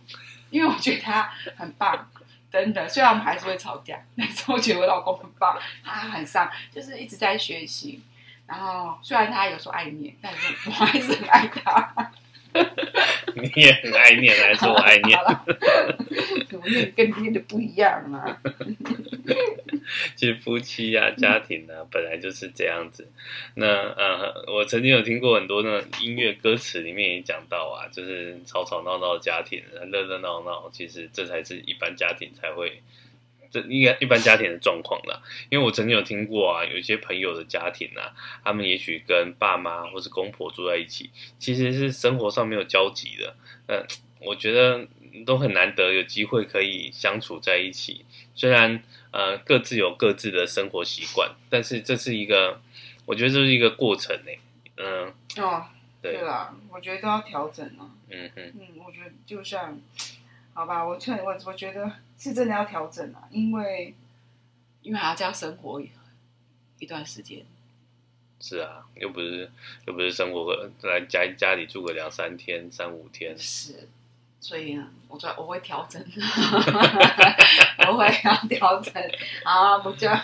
[0.49, 2.09] 因为我觉得他很棒，
[2.49, 2.87] 真的。
[2.87, 8.01] 虽然我们还是会吵架，但是我觉得我老公很棒，他很上，就是一直在学习。
[8.47, 12.11] 然后虽然他有时候爱念，但是我还是很爱他。
[13.35, 15.19] 你也很爱念，还是我爱念？
[16.47, 18.41] 怎么念跟念的不一样啊？
[20.15, 23.11] 其实夫妻啊，家庭啊，本来就是这样子。
[23.55, 32.81] 那呃，我曾经有听过很多那音乐歌词里面也讲到啊，就是吵吵闹闹的家庭，热热闹闹，其实这才是一般家庭才会。
[33.55, 38.11] 这应该一般家庭的状况啦，因为我曾经有听过啊，有一些朋友的家庭啊，
[38.43, 43.33] 他们也许跟爸妈或是公婆住在一起，其实是生活上没有交集的。
[43.67, 43.85] 嗯，
[44.19, 44.85] 我觉得
[45.25, 48.03] 都很难得有机会可以相处在一起。
[48.35, 52.59] 虽然呃各自有各自的生活习惯，但是这是一个，
[53.05, 54.31] 我觉得这是一个过程呢。
[54.75, 55.65] 嗯，哦，
[56.01, 57.87] 对啊，我觉得都要调整啊。
[58.09, 59.79] 嗯哼嗯，我觉得就像，
[60.53, 63.93] 好吧，我劝我我觉得是真的要调整啊，因为
[64.81, 65.89] 因为还要这样生活一
[66.79, 67.45] 一段时间。
[68.39, 69.49] 是啊，又不是
[69.85, 73.35] 又不是生活个来家家里住个两三天、三五天。
[73.37, 73.87] 是，
[74.39, 76.03] 所以呢，我在我会调整，
[77.87, 78.93] 我会要调整
[79.43, 80.21] 啊，不这样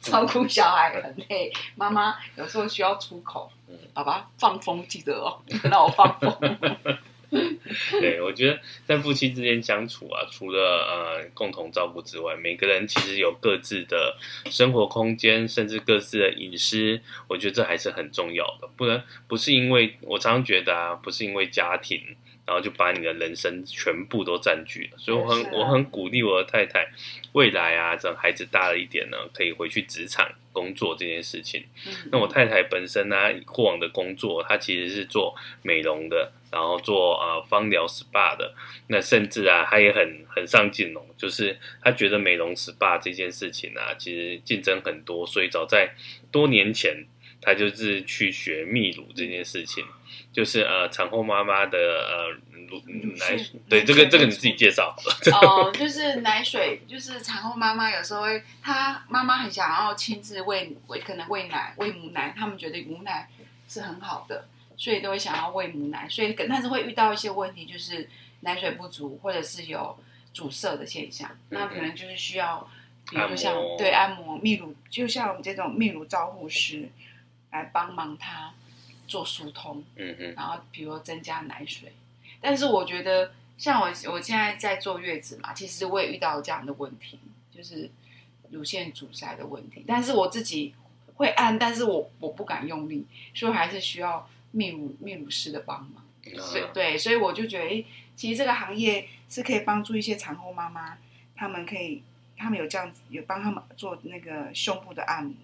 [0.00, 1.50] 照顾小孩很累。
[1.76, 3.50] 妈妈有时候需要出口，
[3.94, 6.36] 爸爸放风记得哦，让我放风。
[8.00, 18.68] 对，我觉得在夫妻之间相处啊，除了呃共同照顾之外，每个人其实有各自的生活空间，甚至各自的隐私，我觉得这还是很重要的。
[18.76, 22.02] 不能不是因为我常常觉得啊，不是因为家庭，
[22.46, 24.96] 然后就把你的人生全部都占据了。
[24.96, 26.88] 所以我很我很鼓励我的太太，
[27.32, 31.62] 未来啊，等孩子大了一点呢，可以回去职场工作这件事情。
[32.10, 36.32] 那我太太本身呢，过往的工作，她其实是做美容的。
[36.50, 38.54] 然后做呃芳疗 SPA 的，
[38.88, 45.94] 那甚至啊，他也很很上进哦，就是他觉得美容 SPA 这件事情啊，其实竞争很多，所以早在
[46.30, 47.06] 多年前，
[47.40, 49.84] 他就是去学泌乳这件事情，
[50.32, 52.30] 就是呃产后妈妈的呃
[52.68, 52.82] 乳
[53.18, 55.38] 奶水，对这个这个你自己介绍好了。
[55.40, 63.28] 哦，就是奶水，就是产后妈妈有时候会，她妈妈很想要亲自喂喂，可能喂奶喂母奶，他们觉得母奶
[63.68, 64.48] 是很好的。
[64.78, 68.08] 所以都会想要喂母奶，所以但是会遇到一些问题，就是
[68.42, 69.98] 奶水不足，或者是有
[70.32, 71.28] 阻塞的现象。
[71.50, 72.70] 嗯、那可能就是需要，
[73.10, 76.88] 比如说像按对按摩泌乳，就像我们这种泌乳照护师
[77.50, 78.54] 来帮忙他
[79.08, 79.82] 做疏通。
[79.96, 80.34] 嗯嗯。
[80.36, 81.92] 然后比如增加奶水，
[82.40, 87.18] 但是我觉得像我我现在在坐月子嘛，其实我也遇到这样的问题，
[87.52, 87.90] 就是
[88.50, 89.84] 乳腺阻塞的问题。
[89.88, 90.72] 但是我自己
[91.16, 94.30] 会按，但是我我不敢用力，所以还是需要。
[94.54, 96.04] 泌乳泌乳师的帮忙，
[96.40, 97.84] 所以对，所以我就觉得，哎，
[98.16, 100.98] 其实这个行业是可以帮助一些产后妈妈，
[101.34, 102.02] 他们可以，
[102.36, 105.34] 他们有这样子，有帮他们做那个胸部的按摩，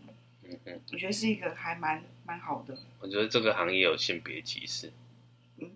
[0.45, 2.77] 嗯嗯，我觉得是一个还蛮蛮好的。
[3.01, 4.93] 我觉得这个行业有性别歧视，
[5.59, 5.71] 嗯，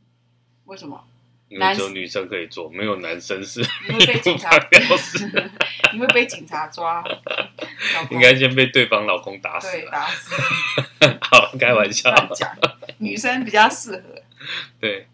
[0.65, 1.07] 为什么？
[1.49, 3.61] 因为只有女生可以做，没有男生是。
[3.89, 4.51] 你会被警察
[5.95, 7.03] 你会被警察抓，
[8.11, 10.35] 应该先被对方老公打死，对，打死。
[11.23, 12.13] 好，开玩笑。
[12.99, 14.03] 女生比较适合。
[14.79, 15.07] 对，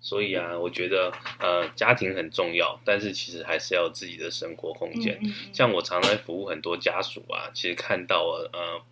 [0.00, 5.14] 所以啊，我觉得呃，家庭很重要，但是其实还是要有自己的生活空间。
[5.22, 8.82] 嗯嗯嗯，像我常常服务很多家属啊，其实看到呃，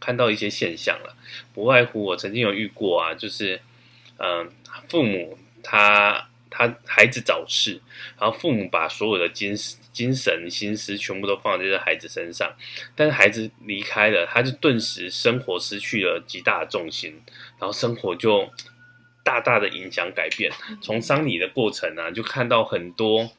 [0.00, 1.14] 看到一些现象了，
[1.52, 3.60] 不外乎我曾经有遇过啊，就是
[4.16, 4.48] 嗯、呃，
[4.88, 5.38] 父母。
[5.62, 7.80] 他他孩子早逝，
[8.18, 9.54] 然后父母把所有的精
[9.92, 12.50] 精神心思全部都放在这孩子身上，
[12.96, 17.20] 但是孩子离开了，他就顿时生活失去了极大的重心，
[17.58, 18.48] 然后生活就
[19.22, 20.50] 大大的影响改变。
[20.80, 23.30] 从丧礼的过程啊，就看到很多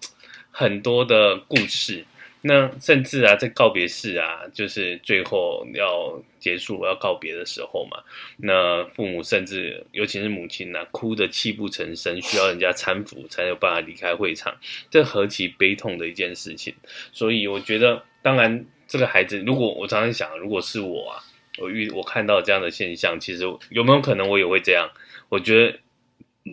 [0.52, 2.06] 很多的故事。
[2.42, 8.02] 那甚至啊，在告别式啊，就是最后要结束要告别的时候嘛，
[8.38, 14.56] 那父母甚至尤其是母亲、啊，哭得泣不成声，需要人家搀扶才有办法离开会场，
[14.90, 16.74] 这何其悲痛的一件事情。
[17.12, 21.20] 所以我觉得，当然这个孩子，如果我常常想，如果是我啊，
[21.58, 24.90] 我遇我看到这样的现象，其实有没有可能我也会这样？
[25.28, 25.78] 我觉得。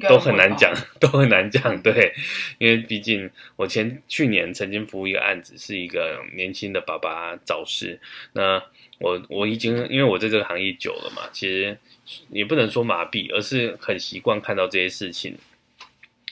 [0.09, 2.13] 都很难讲， 都很难讲，对，
[2.59, 7.99] 因为毕竟我前去年曾经服务一个案子，是一个年轻的爸爸早逝。
[8.33, 8.63] 那
[8.99, 11.79] 我我已经因为我在这个行业久了嘛，其实
[12.31, 15.37] 也不能说麻痹，而是很习惯看到这些事情。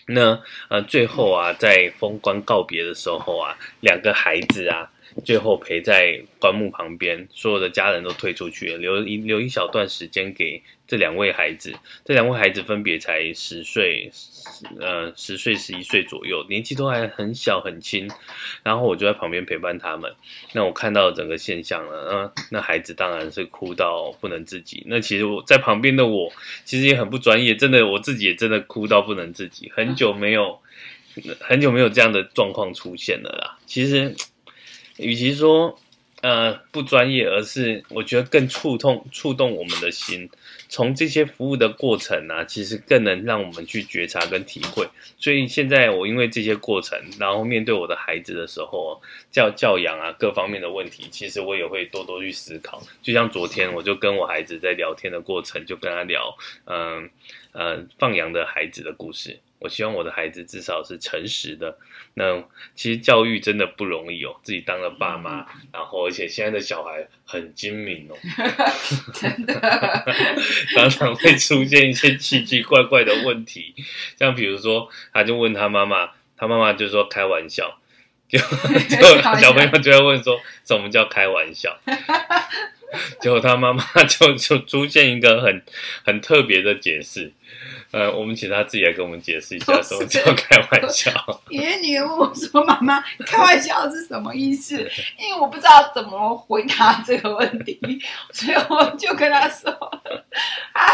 [0.08, 4.90] 那呃，最后啊，在封棺告别的时候啊，两个孩子啊。
[5.22, 11.72] 最后陪在棺木旁边，所有的家人都退出去了，留一留一小段时间给这两位孩子。
[12.04, 14.10] 这两位孩子分别才十岁，
[14.80, 18.10] 呃，十岁十一岁左右，年纪都还很小很轻。
[18.62, 20.12] 然后我就在旁边陪伴他们。
[20.52, 24.82] 那我看到整个现象了，嗯，那孩子当然是哭到不能自己。
[24.86, 26.32] 那其实我在旁边的我，
[26.64, 29.70] 其实也很不专业，真的我自己也真的哭到不能自己。
[29.74, 30.60] 很久没有，
[31.40, 33.58] 很久没有这样的状况出现了啦。
[33.64, 34.14] 其实。
[34.98, 35.78] 与其说，
[36.22, 40.28] 呃，不专业，而是我觉得更触痛、触动我们的心。
[40.68, 44.88] 从这些服务的过程、啊，其实更能让我们去觉察跟体会。
[45.18, 52.82] 所以现在我因为这些过程，然后面对我的孩子的时候，教教养啊各方面的问题，其实我也会多多去思考。
[53.02, 57.08] 就像昨天，我就跟我孩子在聊天的过程，就跟他聊，嗯、
[57.52, 59.38] 嗯、放羊的孩子的故事。
[59.64, 61.78] 我希望我的孩子至少是诚实的。
[62.12, 68.14] 那其实教育真的不容易哦，自己当了爸妈，嗯、然后而且现在的小孩很精明哦，
[69.14, 70.04] 真的，
[70.74, 73.74] 常常会出现一些奇奇怪怪的问题，
[74.18, 77.80] 像比如说，他就问他妈妈，他妈妈就说开玩笑，
[78.28, 78.38] 就
[78.94, 81.74] 就小朋友就会问说，什么叫开玩笑？
[83.20, 85.64] 结果他妈妈就就出现一个很
[86.04, 87.32] 很特别的解释。
[87.90, 91.10] 呃，我们请他自己来跟我们解释一下，什么叫开玩笑？
[91.50, 94.76] 爷爷女儿问我说：“妈妈，开玩笑是什么意思？”
[95.18, 97.78] 因为我不知道怎么回答这个问题，
[98.32, 99.70] 所以我就跟他说
[100.72, 100.84] ：“啊，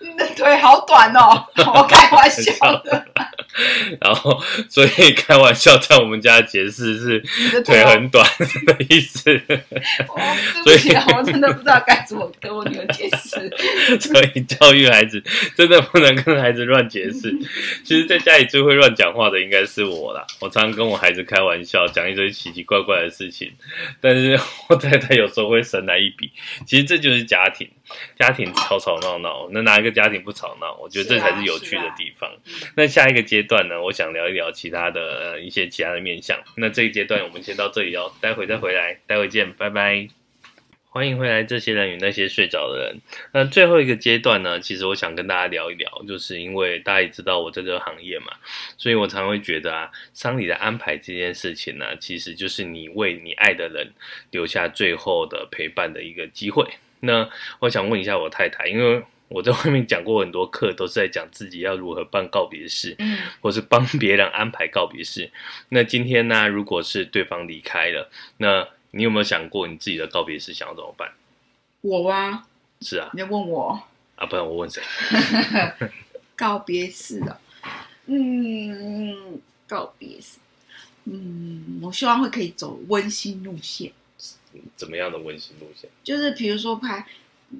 [0.00, 2.52] 你的腿好短哦，我开玩笑
[2.84, 3.06] 的。
[4.00, 8.26] ”然后，所以开玩笑在我们家解释是腿很短
[8.66, 9.22] 的意思。
[10.64, 13.98] 所以，我真的不知道该怎么跟我女儿解释。
[14.00, 15.22] 所以，教育孩子
[15.54, 17.32] 真的不能跟孩子乱解释。
[17.84, 20.26] 其实，在家里最会乱讲话的应该是我啦。
[20.40, 23.52] 我常常跟我孩子开玩笑，讲一堆奇奇怪怪的事情，
[24.00, 26.30] 但是我太太有时候会神来一笔。
[26.66, 27.68] 其实这就是家庭。
[28.18, 30.74] 家庭吵吵闹闹，那哪一个家庭不吵闹？
[30.80, 32.30] 我觉得这才是有趣的地方。
[32.30, 33.82] 啊啊、那下一个阶段呢？
[33.82, 36.38] 我想聊一聊其他的呃一些其他的面向。
[36.56, 40.21] 那这一阶段我们先到这里哦，待会再回来，待会见，拜拜。
[40.94, 43.00] 欢迎回来，这些人与那些睡着的人。
[43.32, 44.60] 那最后一个阶段呢？
[44.60, 48.26] 其实我想跟大家聊一聊，就是因为大家也知道我在这个行业嘛，
[48.76, 53.90] 所以我常会觉得啊，丧礼的安排这件事情呢，其实就是你为你爱的人
[54.32, 56.62] 留下最后的陪伴的一个机会。
[57.00, 57.26] 那
[57.60, 65.30] 我想问一下我太太，因为我在外面讲过很多课，都是在讲自己要如何办告别式，嗯，或是帮别人安排告别式。
[65.70, 71.12] 那今天呢，如果是对方离开了，那你有没有想过你自己的告别式想要怎么办？
[71.80, 72.46] 我啊，
[72.80, 73.82] 是啊，你要问我
[74.16, 74.26] 啊？
[74.26, 74.82] 不然我问谁？
[76.36, 77.40] 告别式的，
[78.06, 80.38] 嗯，告别式，
[81.04, 83.92] 嗯，我希望会可以走温馨路线。
[84.76, 85.88] 怎么样的温馨路线？
[86.04, 87.06] 就是比如说拍，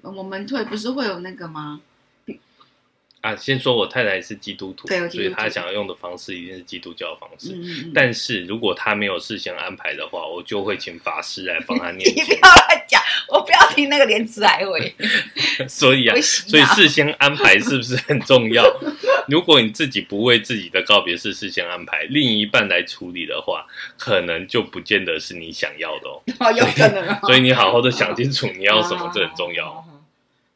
[0.03, 1.81] 我们退不是会有那个吗？
[3.23, 7.53] 啊，先说我太太是基督徒，所以她想要用的方式一定是基督教的方式。
[7.55, 12.01] 嗯嗯，但是如果她没有事先安排的话，我就会请法师来帮她念。
[12.13, 14.93] 你不要乱讲，我不要听那个连词来回。
[15.69, 18.65] 所以啊，所以事先安排是不是很重要？
[19.31, 23.65] 如果你自己不为自己的告别式事先安排，另一半来处理的话，
[23.97, 26.21] 可能就不见得是你想要的哦。
[26.41, 27.21] 哦，有可能哦。
[27.23, 29.87] 所以你好好的想清楚你要什么，这很重要。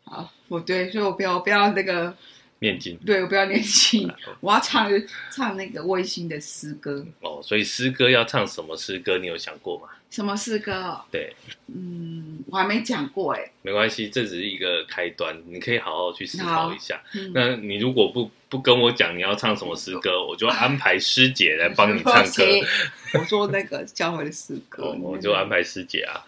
[0.02, 2.12] 好，我对，所以我不要不要那个。
[2.60, 4.90] 念经，对，我不要念经，我要唱
[5.30, 7.04] 唱那个卫星的诗歌。
[7.20, 9.18] 哦，所以诗歌要唱什么诗歌？
[9.18, 9.88] 你有想过吗？
[10.08, 10.98] 什么诗歌？
[11.10, 11.34] 对，
[11.66, 13.50] 嗯，我还没讲过哎。
[13.60, 16.98] 没关系，这只是一个开端，你可以好好去思考一下。
[17.14, 22.44] 嗯、那你如果不不跟我讲你要唱什么诗歌，我就安排师姐来帮你唱歌。
[23.18, 26.24] 我说那个教会的诗歌，哦、我就安排师姐啊。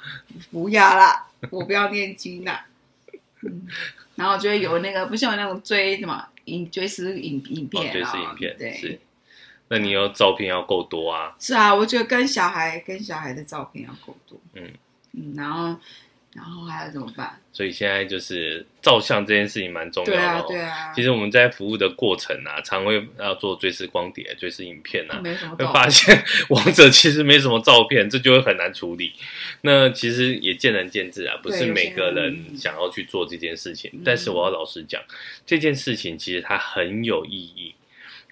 [0.51, 2.67] 不要啦，我不要念经啦。
[3.43, 3.67] 嗯
[4.17, 9.01] 然后就会有那个，不像有那种追什么影追思影影片，追思影片，对，是。
[9.69, 11.37] 那你要照片要够多啊。
[11.39, 14.41] 是啊，我觉得跟小孩跟小孩的照片要够多。
[14.55, 14.67] 嗯
[15.13, 15.77] 嗯，然后
[16.39, 17.37] 然后还要怎么办？
[17.53, 20.17] 所以现在就是照相这件事情蛮重要的。
[20.17, 20.93] 对啊，对啊。
[20.95, 29.13] 其实我们在服务的过程啊，常会要做追思光碟、追思影片啊，没什么会发现 王者其实没什么照片，这就会很难处理。
[29.63, 33.91] 那其实也见仁见智啊，不是每个人想要去做这件事情。
[34.05, 35.03] 但是我要老实讲，
[35.45, 37.75] 这件事情其实它很有意义。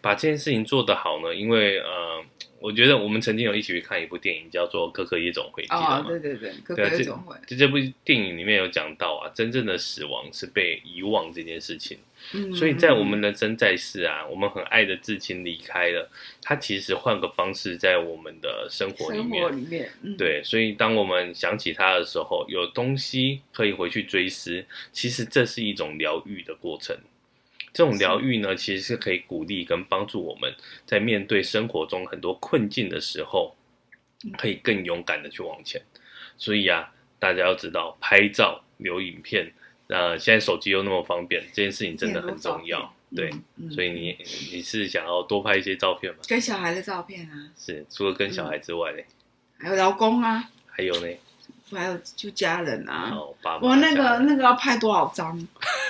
[0.00, 2.24] 把这件事情做得好呢，因为呃。
[2.58, 6.04] 我觉得我们曾经有一起去看一部电影，叫做《可可夜总会》，记得吗？
[6.08, 7.36] 对对对，可可夜总会。
[7.46, 11.98] 这这部电影里面有讲到啊，真正的死亡是被遗忘这件事情。
[12.32, 16.10] 嗯，所以在我们人生在世啊，我们很爱的至亲离开了，
[16.42, 19.42] 他其实换个方式在我们的生活里面。
[19.42, 26.96] 生活里面，嗯，对，所以当我们想起他的时候，有东西可以回去追思，其实这是一种疗愈的过程。
[27.76, 30.50] 这种疗愈呢，其实是可以鼓励跟帮助我们
[30.86, 33.54] 在面对生活中很多困境的时候，
[34.38, 35.78] 可以更勇敢的去往前。
[36.38, 39.52] 所以啊，大家要知道，拍照留影片，
[39.88, 42.90] 呃，现在手机又那么方便，这件事情真的很重要。
[43.14, 43.30] 对，
[43.70, 44.16] 所以你
[44.50, 46.20] 你是想要多拍一些照片吗？
[46.26, 47.52] 跟小孩的照片啊。
[47.58, 49.04] 是，除了跟小孩之外嘞，
[49.58, 51.08] 还有老公啊，还有呢。
[51.70, 53.12] 还有就家人啊，
[53.60, 55.36] 我、哦、那个那个要拍多少张？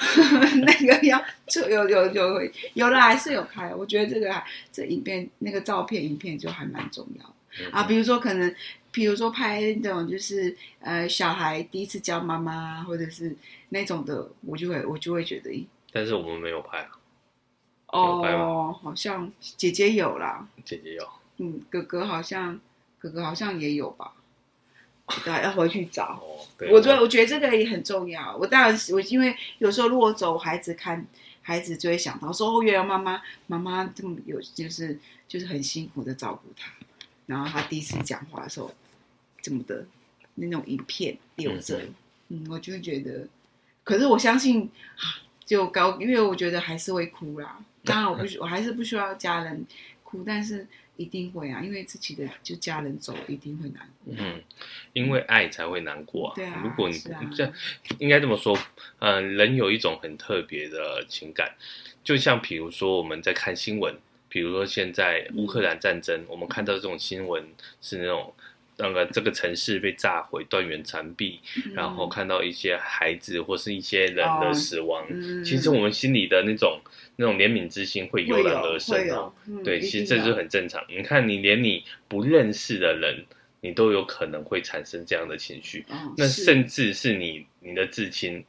[0.64, 3.74] 那个要就有有有有的还是有拍。
[3.74, 7.82] 我觉得这个还这影片那个照片影片就还蛮重要、嗯、啊。
[7.82, 8.54] 比如说可能，
[8.90, 13.36] 比如说拍那种就是呃小孩第一次叫妈妈，或者是
[13.68, 15.68] 那种的，我就会我就会觉得。
[15.92, 16.90] 但是我们没有拍啊。
[17.88, 22.58] 哦，好像姐姐有啦，姐姐有，嗯，哥哥好像
[22.98, 24.12] 哥哥好像也有吧，
[25.24, 26.20] 对，要回去找。
[26.22, 28.36] 哦，我觉得我觉得这个也很重要。
[28.36, 31.06] 我当然我因为有时候如果走孩子看
[31.42, 34.98] 孩子就会想到说，哦，原来妈妈妈妈这么有就是
[35.28, 36.72] 就是很辛苦的照顾他，
[37.26, 38.72] 然后他第一次讲话的时候
[39.40, 39.86] 这么的
[40.34, 41.78] 那种影片留着，
[42.28, 43.28] 嗯，嗯，我就会觉得，
[43.84, 44.68] 可是我相信
[45.44, 47.58] 就高，因为我觉得还是会哭啦。
[47.84, 49.64] 当然，我不需，我还是不需要家人
[50.02, 50.66] 哭，但是
[50.96, 54.14] 一定会啊，因为自己的就家人走，一定会难过。
[54.16, 54.42] 嗯，
[54.92, 56.32] 因为爱才会难过啊。
[56.34, 56.98] 对啊，如果你
[57.34, 57.52] 这
[57.98, 58.58] 应该这么说，
[58.98, 61.54] 呃，人有一种很特别的情感，
[62.02, 63.94] 就像比如说我们在看新闻，
[64.28, 67.46] 比如说现在乌克兰战争，嗯，我们看到这种新闻
[67.80, 68.32] 是那种。
[68.78, 76.78] 那个这个城市被炸毁，断垣残壁，嗯，然后看到一些孩子或是一些人的死亡，哦嗯，其实我们心里的那种
[77.16, 79.32] 那种怜悯之心会油然而生哦。
[79.64, 80.84] 对，其实这是很正常。
[80.88, 83.24] 你看，你连你不认识的人，
[83.60, 88.44] 你都有可能会产生这样的情绪，哦，那甚至是你你的至亲，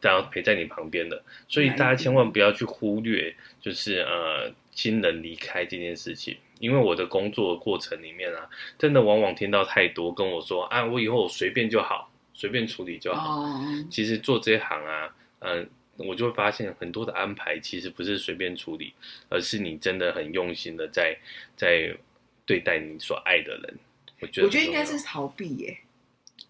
[0.00, 6.36] 然后陪在你旁边的，所以大家千万不要去忽略，就是呃亲人离开这件事情。
[6.58, 8.48] 因为我的工作过程里面啊，
[8.78, 13.42] 真的往往听到太多跟我说啊，我以后我随便就好，随便处理就好。
[13.42, 13.90] Oh.
[13.90, 18.92] 其实做这一行啊，嗯，我就会发现很多的安排其实不是随便处理，
[19.28, 21.16] 而是你真的很用心的在
[21.56, 21.96] 在
[22.44, 23.78] 对待你所爱的人。
[24.20, 25.78] 我觉得我觉得应该是逃避耶，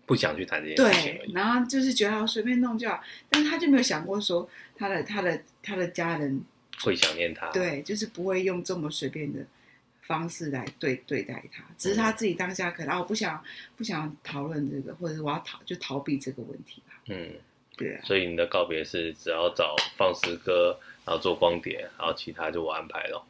[0.07, 1.19] 不想去谈这件事情。
[1.19, 6.43] 对，然后就是觉得随便弄就好，但是他就没有想过说他的他的他的家人
[6.83, 7.51] 会想念他。
[7.51, 9.41] 对，就是不会用这么随便的。
[10.09, 13.45] 方式来对对待他，只是他自己当下可能、嗯、啊，我不想
[13.77, 16.95] 不想讨论这个，或者是我要逃就逃避这个问题吧。
[17.09, 17.33] 嗯，
[17.77, 18.01] 对啊。
[18.05, 23.27] 所以你的告别是只要找放诗歌，然后做光碟，然后其他就我安排了。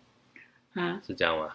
[0.74, 1.52] 啊，是这样吗？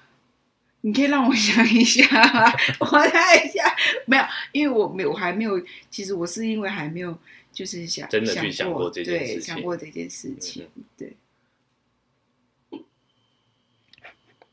[0.82, 2.04] 你可以让我想一下，
[2.82, 3.74] 我看一下，
[4.06, 5.58] 没有，因为我没有，我还没有。
[5.90, 7.18] 其实我是因为还没有，
[7.54, 11.14] 就是想真的去想过这件事情，对，想过这件事情，嗯、对。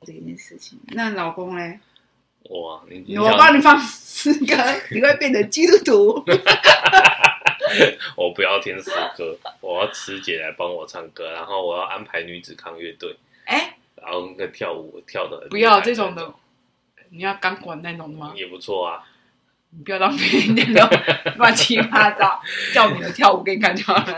[0.06, 1.80] 这件事情，那老公呢？
[2.48, 4.56] 哇，你我帮你放诗歌，
[4.90, 6.24] 你会变成基督徒。
[8.16, 13.14] 我不要听诗歌，我要师姐来帮我唱歌，然后我要安排女子康乐队。
[13.44, 16.34] 哎、欸，然后那个跳舞跳的不要这种的，
[17.10, 18.32] 你要钢管那种的吗？
[18.34, 19.04] 也不错啊，
[19.70, 20.88] 你不要让别人听到
[21.36, 22.40] 乱七八糟，
[22.72, 24.16] 叫你们跳舞给你看就好了。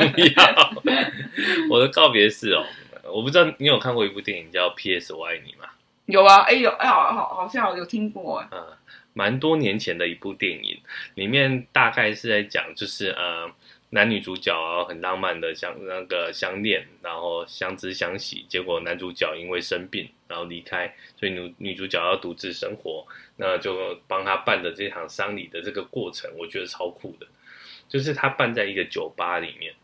[1.68, 2.64] 我的告别式哦。
[3.12, 5.12] 我不知道你有看过一部电影叫《P.S.
[5.12, 5.61] 我爱你》吗？
[6.06, 8.44] 有啊，哎、欸、有，哎好好好像有听过。
[8.50, 8.66] 嗯，
[9.12, 10.80] 蛮多年前的一部电影，
[11.14, 13.50] 里面大概是在讲，就是呃
[13.90, 27.26] 男女主角啊很浪漫的相那个相恋，然后相知相惜，结果男主角因为生病然后离开，所以女女主角要独自生活，那就帮他办的这场丧礼的这个过程，我觉得超酷的，
[27.88, 29.74] 就是他办在一个酒吧里面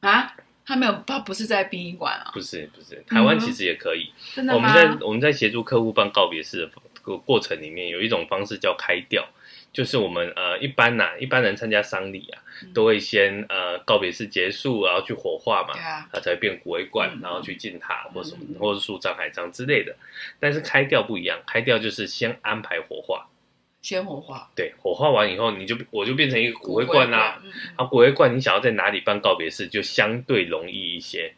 [0.00, 0.34] 啊。
[0.64, 2.30] 他没有，他不是在殡仪馆啊。
[2.32, 4.12] 不是不是，台湾其实也可以。
[4.14, 4.58] 嗯、真的吗？
[4.58, 6.70] 我们在我们在协助客户办告别式的
[7.02, 9.26] 过过程里面，有一种方式叫开吊，
[9.72, 15.74] 就是我们呃一般呐、啊，一般人参加丧礼啊，嗯、都会先呃告别式结束，然后去火化嘛，
[16.12, 19.96] 啊，才会变骨灰罐，嗯，然后去进塔或什么，嗯，或者树葬海葬之类的。
[20.38, 23.26] 但是开吊不一样，开吊就是先安排火化。
[23.82, 27.42] 先火化，对，火化完以后，你就我就变成一个骨灰罐啦、
[27.74, 27.84] 啊。
[27.84, 31.34] 骨灰罐，你想要在哪里办告别式，就相对容易一些，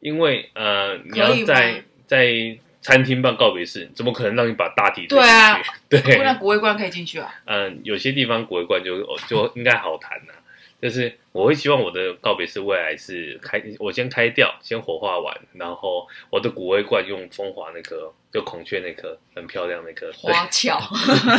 [0.00, 5.58] 因为呃，你要在在餐厅办告别式，怎么可能让你把大体对啊？
[5.88, 7.34] 对，不然骨灰罐可以进去啊。
[7.46, 10.35] 嗯、呃，有些地方骨灰罐就就应该好谈呐、啊。
[10.80, 20.78] 就是我会希望我的告别式未来是开，我先开掉，先火化完，然后我的骨灰罐用风华那颗，就孔雀那颗，很漂亮那颗花俏，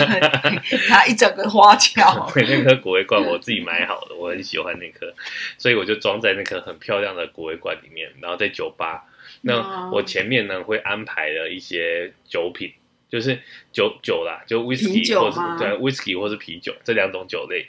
[0.90, 2.02] 它一整个花俏。
[2.36, 5.14] 那颗骨灰罐我自己买好的，我很喜欢那颗，
[5.60, 9.06] 所以我就装在那颗很漂亮的骨灰罐里面，然后在酒吧。
[9.42, 12.74] 那我前面呢会安排了一些酒品，
[13.08, 13.40] 就是
[13.72, 17.68] 酒酒啦，就 whisky 或者对 whisky 或是啤酒这两种酒类。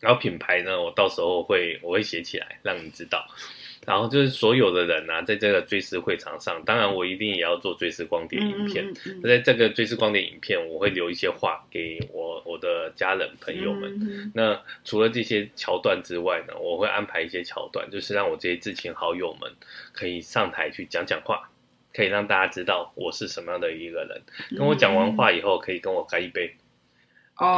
[0.00, 3.26] 然后品牌呢，我到时候会我会写起来，让你知道。
[3.86, 8.84] 然后就是所有的人啊，在这个追思会场上，当然我一定也要做追思光碟影片。
[8.86, 14.30] 嗯嗯嗯、在这个追思光碟影片，我会留一些话给我我的家人朋友们。
[14.34, 19.50] 那除了这些桥段之外呢，我会安排一些桥段，就是让我这些至亲好友们
[19.92, 21.48] 可以上台去讲讲话，
[21.94, 24.22] 可以让大家知道我是什么样的一个人。
[24.58, 26.54] 跟我讲完话以后，可以跟我干一杯，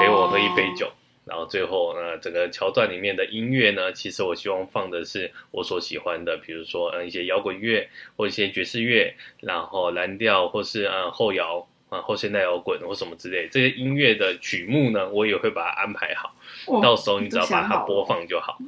[0.01, 0.91] 给我喝一杯酒。
[1.25, 16.35] 然后最后呢，整个桥段里面的音乐呢，其实我希望放的是我所喜欢的，比如说嗯一些摇滚乐或一些爵士乐，然后蓝调或是嗯后摇啊后现代摇滚或什么之类，这些音乐的曲目呢，我也会把它安排好，
[16.83, 18.59] 到时候你只要把它播放就好。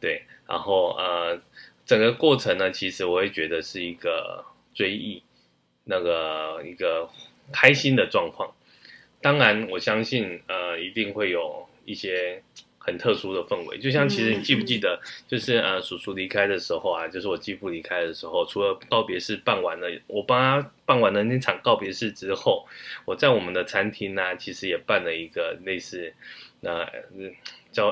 [0.00, 1.36] 对，然后呃
[1.84, 5.20] 整个过程呢，其实我会觉得是一个追忆，
[5.82, 7.08] 那个一个
[7.52, 8.54] 开心的状况。
[9.20, 11.63] 当然，我相信呃一定会有。
[11.84, 12.42] 一些
[12.78, 22.66] 很特殊的氛围，就像其实你记不记得，就是呃，叔叔离开的时候啊，就是我继父离开的时候，除了告别式办完了，我帮他办完了那场告别式之后，
[23.04, 26.12] 我在我们的餐厅呢、啊，其实也办了一个类似
[26.60, 26.70] 那。
[26.70, 27.04] 呃
[27.74, 27.90] 叫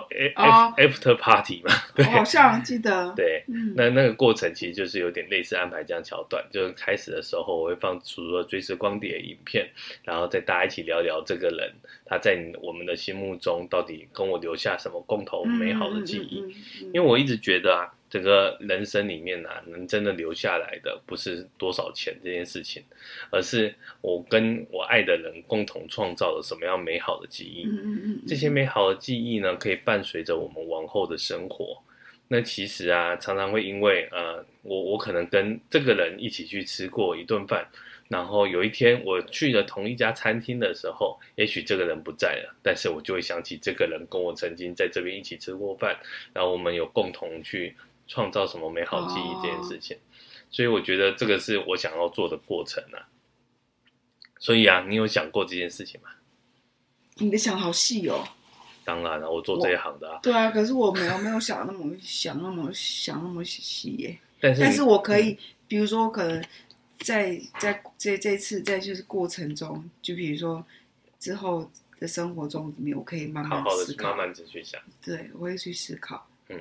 [0.78, 3.12] after party 嘛，对，好像记得。
[3.14, 9.68] 对，嗯、那那个过程其实就是有点类似安排这样桥段，就是开始的时候我会放出了追思光碟影片，
[10.04, 11.70] 然后再大家一起聊聊这个人，
[12.06, 16.36] 他在我们的心目中到底跟我留下什么共同美好的记忆，
[16.86, 17.92] 因为我一直觉得啊。
[18.12, 22.84] 整个人生里面啊，能真的留下来的不是多少钱这件事情，
[23.30, 27.66] 而是我跟我爱的人共同创造了什么样美好的记忆。
[28.28, 31.82] 这些美好的记忆呢，可以伴随着我们往后的生活。
[32.28, 37.66] 那其实啊，常常会因为呃，我我可能跟这个人一起去吃过一顿饭，
[38.08, 45.96] 然后有一天我去了同一家餐厅的时候，也许这个人不在了，但是我就会想起这个人跟我曾经在这边一起吃过饭，
[46.34, 47.74] 然后我们有共同去。
[48.12, 50.04] 创造什么美好记忆这件事情，oh.
[50.50, 53.08] 所以我觉得这个是我想要做的过程啊。
[54.38, 56.10] 所以啊，你有想过这件事情吗？
[57.14, 58.22] 你的想好细哦。
[58.84, 60.20] 当然了，我做这一行的啊。
[60.22, 64.18] 对啊，可是我没有没有想那么想那么想那么细耶。
[64.38, 65.38] 但是但是我可以，嗯、
[65.68, 66.44] 比如说可能
[66.98, 70.62] 在在这这次在就是过程中，就比如说
[71.18, 74.78] 之后的生活中里面，我可以慢慢思考，好好的慢慢的去想。
[75.02, 76.28] 对，我会去思考。
[76.50, 76.60] 嗯。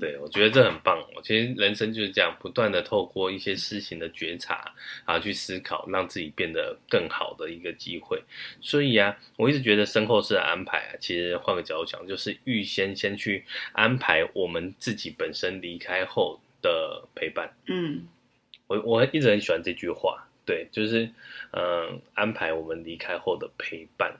[0.00, 0.98] 对，我觉得这很棒。
[1.14, 4.74] 我其实人生就是这样，不断的透过一些事情的觉察
[5.04, 8.22] 啊，去思考，让自己变得更好的一个机会。
[8.60, 17.52] 所以啊，我一直觉得身后事的安排啊，其实换个角度讲，就是预先先去安排我们自己本身离开后的陪伴。
[17.66, 18.06] 嗯，
[18.66, 21.04] 我我一直很喜欢这句话，对，就是
[21.50, 24.14] 嗯、呃，安排我们离开后的陪伴，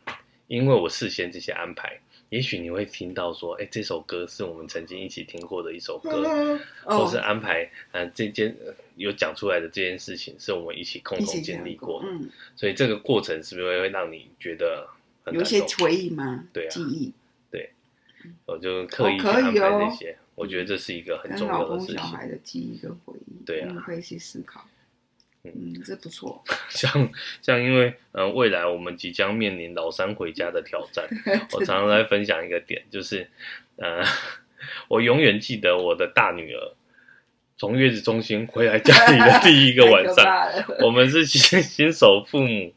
[0.49, 1.99] 因为我事先这些安排。
[2.31, 7.63] 也许你会听到说，哎，这首歌是我们曾经一起听过的一首歌，嗯哦、或是安排，
[7.93, 8.55] 嗯、呃，这件
[8.97, 12.09] 有讲出来的这件事情，是我们一起共同经历过的。
[12.11, 14.89] 嗯，所以这个过程是不是会让你觉得
[15.25, 16.45] 很有些回忆吗？
[16.53, 17.13] 对啊，记忆。
[17.51, 17.71] 对，
[18.45, 21.97] 我就刻意去安排这些，哦哦、我觉得这是一个很重要的事情。
[21.97, 24.67] 小孩的记忆跟回忆，对啊，可以去思考。
[25.55, 26.43] 嗯，这不错。
[26.69, 27.11] 像
[27.43, 31.05] 像因为嗯，未来我们即将面临老三回家的挑战，
[31.53, 33.29] 我常常在分享一个点，就是
[33.77, 34.03] 呃，
[34.89, 36.73] 我永远记得我的大女儿
[37.59, 40.27] 从月子中心回来家里的第一个晚上，
[40.85, 42.73] 我们是新新手父母，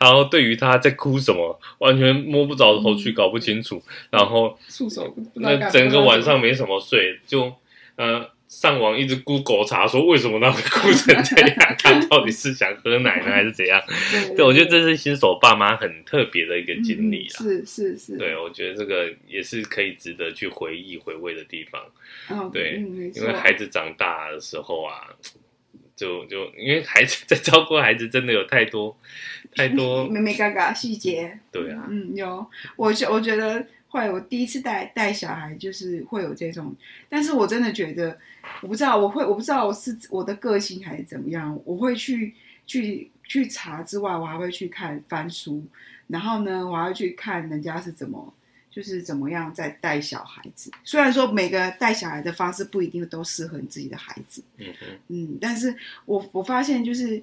[0.00, 7.52] 然后对于她在哭什么，完全摸不着头绪，搞不清楚，然后束手那整个晚上没什么睡，就
[7.96, 8.30] 呃。
[8.48, 13.82] 上网一直 Google 查说为什么他会哭成这样，他到底是想喝奶呢还是怎样？
[14.36, 17.38] 对，我觉得这是新手爸妈很特别的一个经历啊。
[17.38, 18.16] 是是是。
[18.16, 21.82] 对，我觉得这个也是可以值得去回忆回味的地方。
[22.28, 25.08] 哦，对，嗯、因为孩子长大的时候啊，
[25.96, 28.96] 就就因为孩子在照顾孩子，真的有太多
[29.56, 31.36] 太多妹妹嘎嘎细节。
[31.50, 33.66] 对啊，嗯，有，我觉我觉得。
[33.88, 36.74] 会，我第一次带带小孩就是会有这种，
[37.08, 38.18] 但是我真的觉得，
[38.62, 42.34] 我不知道我会，我不知道我是我的个性还是怎么样，我会去
[42.66, 45.62] 去去查之外，我还会去看翻书，
[46.06, 48.32] 然后呢，我还会去看人家是怎么，
[48.70, 50.70] 就是怎么样在带小孩子。
[50.84, 54.66] 虽然说每个带小孩的方式不一定都适合你自己的孩子，嗯
[55.08, 55.74] 嗯，但是
[56.04, 57.22] 我我发现就是，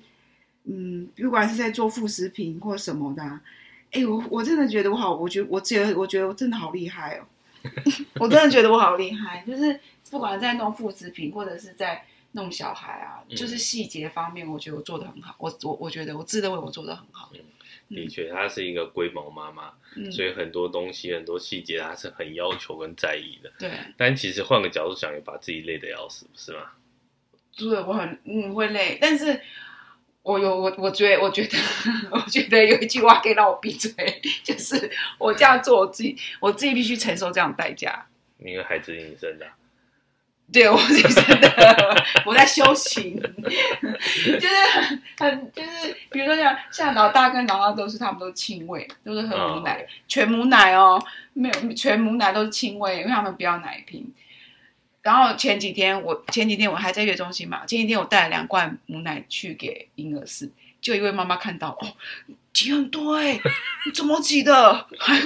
[0.65, 3.41] 嗯，不管是在做副食品或什么的啊。
[3.91, 7.25] 哎、欸，我我真的觉得我好，我觉得我觉得我觉得我真的好厉害哦！
[8.19, 9.79] 我真的觉得我好厉害，就是
[10.13, 15.33] 不管在弄副食品或者是在弄小孩啊，嗯、就是细节方面，我觉得我做的很好。
[15.39, 17.31] 我我我觉得我自认为我做的很好。
[17.33, 23.51] 嗯，的确，她是一个龟毛妈妈，嗯、所以很多东西很多细节她是很要求跟在意的。
[23.57, 26.59] 对，但其实换个角度想，也把自己累得要死，不是吗？
[27.57, 29.41] 对，我很嗯会累，但是。
[30.21, 31.57] 我有我，我觉得，我觉得，
[32.09, 33.91] 我觉得有一句话可以让我闭嘴，
[34.41, 38.07] 就是我这样做，我自己，我自己必须承受这样的代价。
[38.39, 39.45] 因为孩子是你生的，
[40.53, 54.05] 对，我是真的，我在修行，就是很很就是，比如说像像老大跟老二都是他们都是亲喂，都是喝母奶，哦、全母奶哦，没有全母奶都是亲喂，因为他们不要奶瓶。
[55.01, 60.49] 然后前几天我前几天我还在月中心嘛，前几天我带了两罐母奶去给婴儿室，
[60.79, 61.87] 就一位妈妈看到哦。
[62.53, 63.41] 挤很多哎、欸，
[63.85, 64.85] 你怎么挤的？
[64.99, 65.19] 还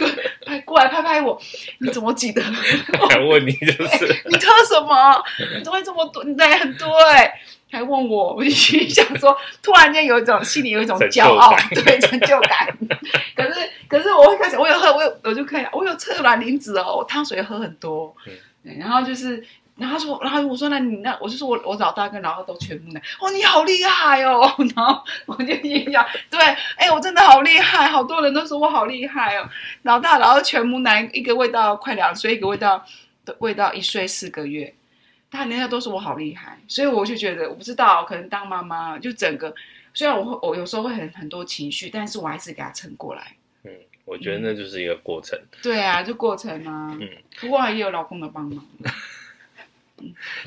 [0.45, 1.39] 还过来拍拍我，
[1.79, 2.41] 你怎么挤的？
[3.09, 5.23] 还问你就是，欸、 你喝什么？
[5.57, 6.23] 你怎么会这么多？
[6.23, 7.33] 你奶很多哎、欸，
[7.69, 12.77] 还问我，我就心想说，突然间有一种心里有一种骄傲，对成就感。
[13.35, 18.15] 可是可是我会开始，我有喝，我有我就看一下，我有测卵磷脂哦，我汤水喝很多，
[18.63, 19.43] 对，然后就是。
[19.77, 23.01] 然后他说，然后我说，那你那我就说我我老大跟老二都全部奶。
[23.21, 24.41] 哦，你好厉害哦！
[24.75, 26.39] 然后我就心想，对，
[26.75, 29.47] 哎，我真的好厉害，好多人都说我好厉害哦。
[29.83, 32.83] 老大老二全母奶，一个喂到快两岁，一个喂到
[33.37, 34.73] 喂到一岁四个月，
[35.29, 39.53] 他人家都说我好厉害，所以我就觉得我不知道，可能当妈妈就整个，
[39.93, 43.35] 虽然我会我有时候会很很多情绪，但是我还是给他撑过来。
[43.63, 43.71] 嗯，
[44.05, 45.37] 我觉得那就是一个过程。
[45.37, 46.97] 嗯、对啊，就过程啊。
[46.99, 47.07] 嗯，
[47.39, 48.65] 不过也有老公的帮忙。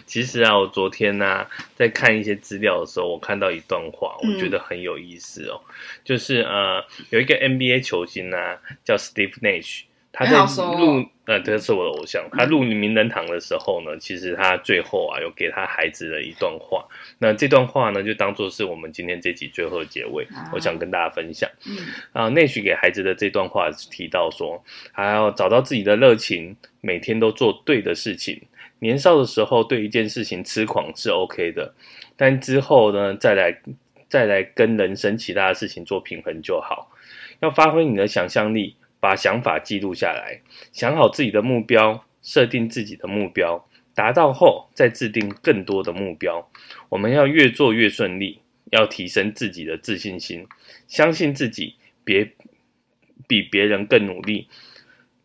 [0.07, 5.61] 其实啊，我昨天呢、啊、在看一些资料的时候，我看到一段话，我觉得很有意思哦。
[5.69, 5.75] 嗯、
[6.05, 9.83] 就是呃，有一个 NBA 球星呢、啊，叫 Steve Nash，
[10.13, 10.33] 他在
[10.79, 12.29] 入呃，他是我的偶像。
[12.33, 16.85] 他入名人堂的时候呢，其实他最后啊，有给他孩子的一段话。
[17.19, 21.49] 那这段话呢，就当做是我们今天这集最后的结尾，啊、我想跟大家分享。
[21.67, 21.77] 嗯
[22.13, 28.41] 啊，Nash 给孩子的这段话提到说，还要找到自己的热情，每天都做对的事情。
[28.81, 31.75] 年少的时候对一件事情痴狂是 OK 的，
[32.17, 33.61] 但之后呢，再来
[34.09, 36.91] 再来跟人生其他的事情做平衡就好。
[37.41, 40.41] 要发挥你的想象力，把想法记录下来，
[40.73, 46.51] 想好自己的目标，设定自己的目标，达到后再制定更多的目标。
[46.89, 48.41] 我们要越做越顺利，
[48.73, 50.47] 要提升自己的自信心，
[50.87, 52.31] 相信自己，别
[53.27, 54.49] 比别人更努力。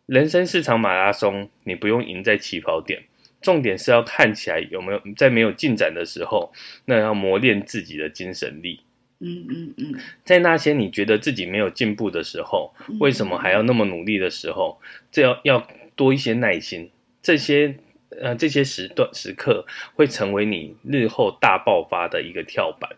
[0.06, 3.02] 人生是场马拉松，你不用赢在起跑点。
[3.40, 6.52] 重点是要看起来有没有在没有进展的时候，
[6.84, 8.80] 那要磨练自己的精神力。
[9.18, 14.78] 嗯嗯嗯，在那些你觉得自己没有进步的时候，为什么还要那么努力的时候，
[15.10, 16.90] 这要要多一些耐心。
[17.22, 17.74] 这些
[18.20, 19.64] 呃这些时段时刻
[19.94, 22.90] 会成为你日后大爆发的一个跳板，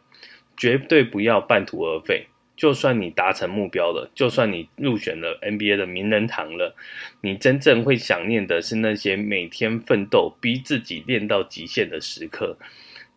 [0.56, 2.26] 绝对不要半途而废。
[2.58, 6.74] 就算你达成目标了，就算你入选了 NBA 的名人堂了，
[7.20, 12.58] 你真正会想念的是那些每天奋斗、逼自己练到极限的时刻。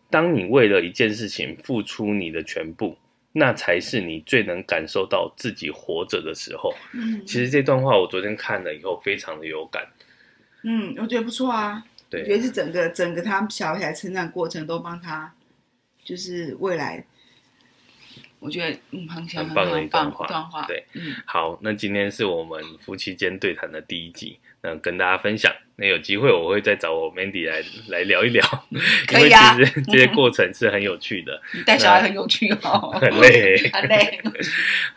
[0.08, 2.96] 当你为了一件事情付出你的全部，
[3.32, 6.72] 那才是你最能感受到自己活着的时候。
[6.92, 9.84] 嗯，其实这段话我昨天看了以后，非常的有感。
[10.62, 11.84] 嗯，我觉得不错啊。
[12.08, 15.34] 对，我觉得是整个整个他小孩成长过程都帮他，
[16.04, 17.04] 就是未来。
[18.42, 20.26] 我觉得嗯，很棒的一段话。
[20.26, 25.52] 段话对，嗯，好，那今天是我们夫妻间对谈的第一集，那跟大家分享。
[25.76, 28.44] 那有机会我会再找我 Mandy 来来聊一聊，
[29.06, 31.40] 可以啊，因为其实 这些过程是很有趣的。
[31.54, 34.20] 你带小孩很有趣哦， 很 累，很累。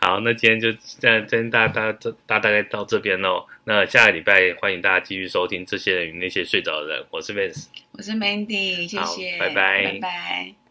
[0.00, 0.70] 好，那今天就
[1.00, 3.46] 这样，今天大大大大大概到这边喽。
[3.64, 10.65] 那下个礼拜欢迎大家继续收听这些人与那些睡着的人，我是 Vance，我是 Mandy，谢谢，拜拜，拜拜。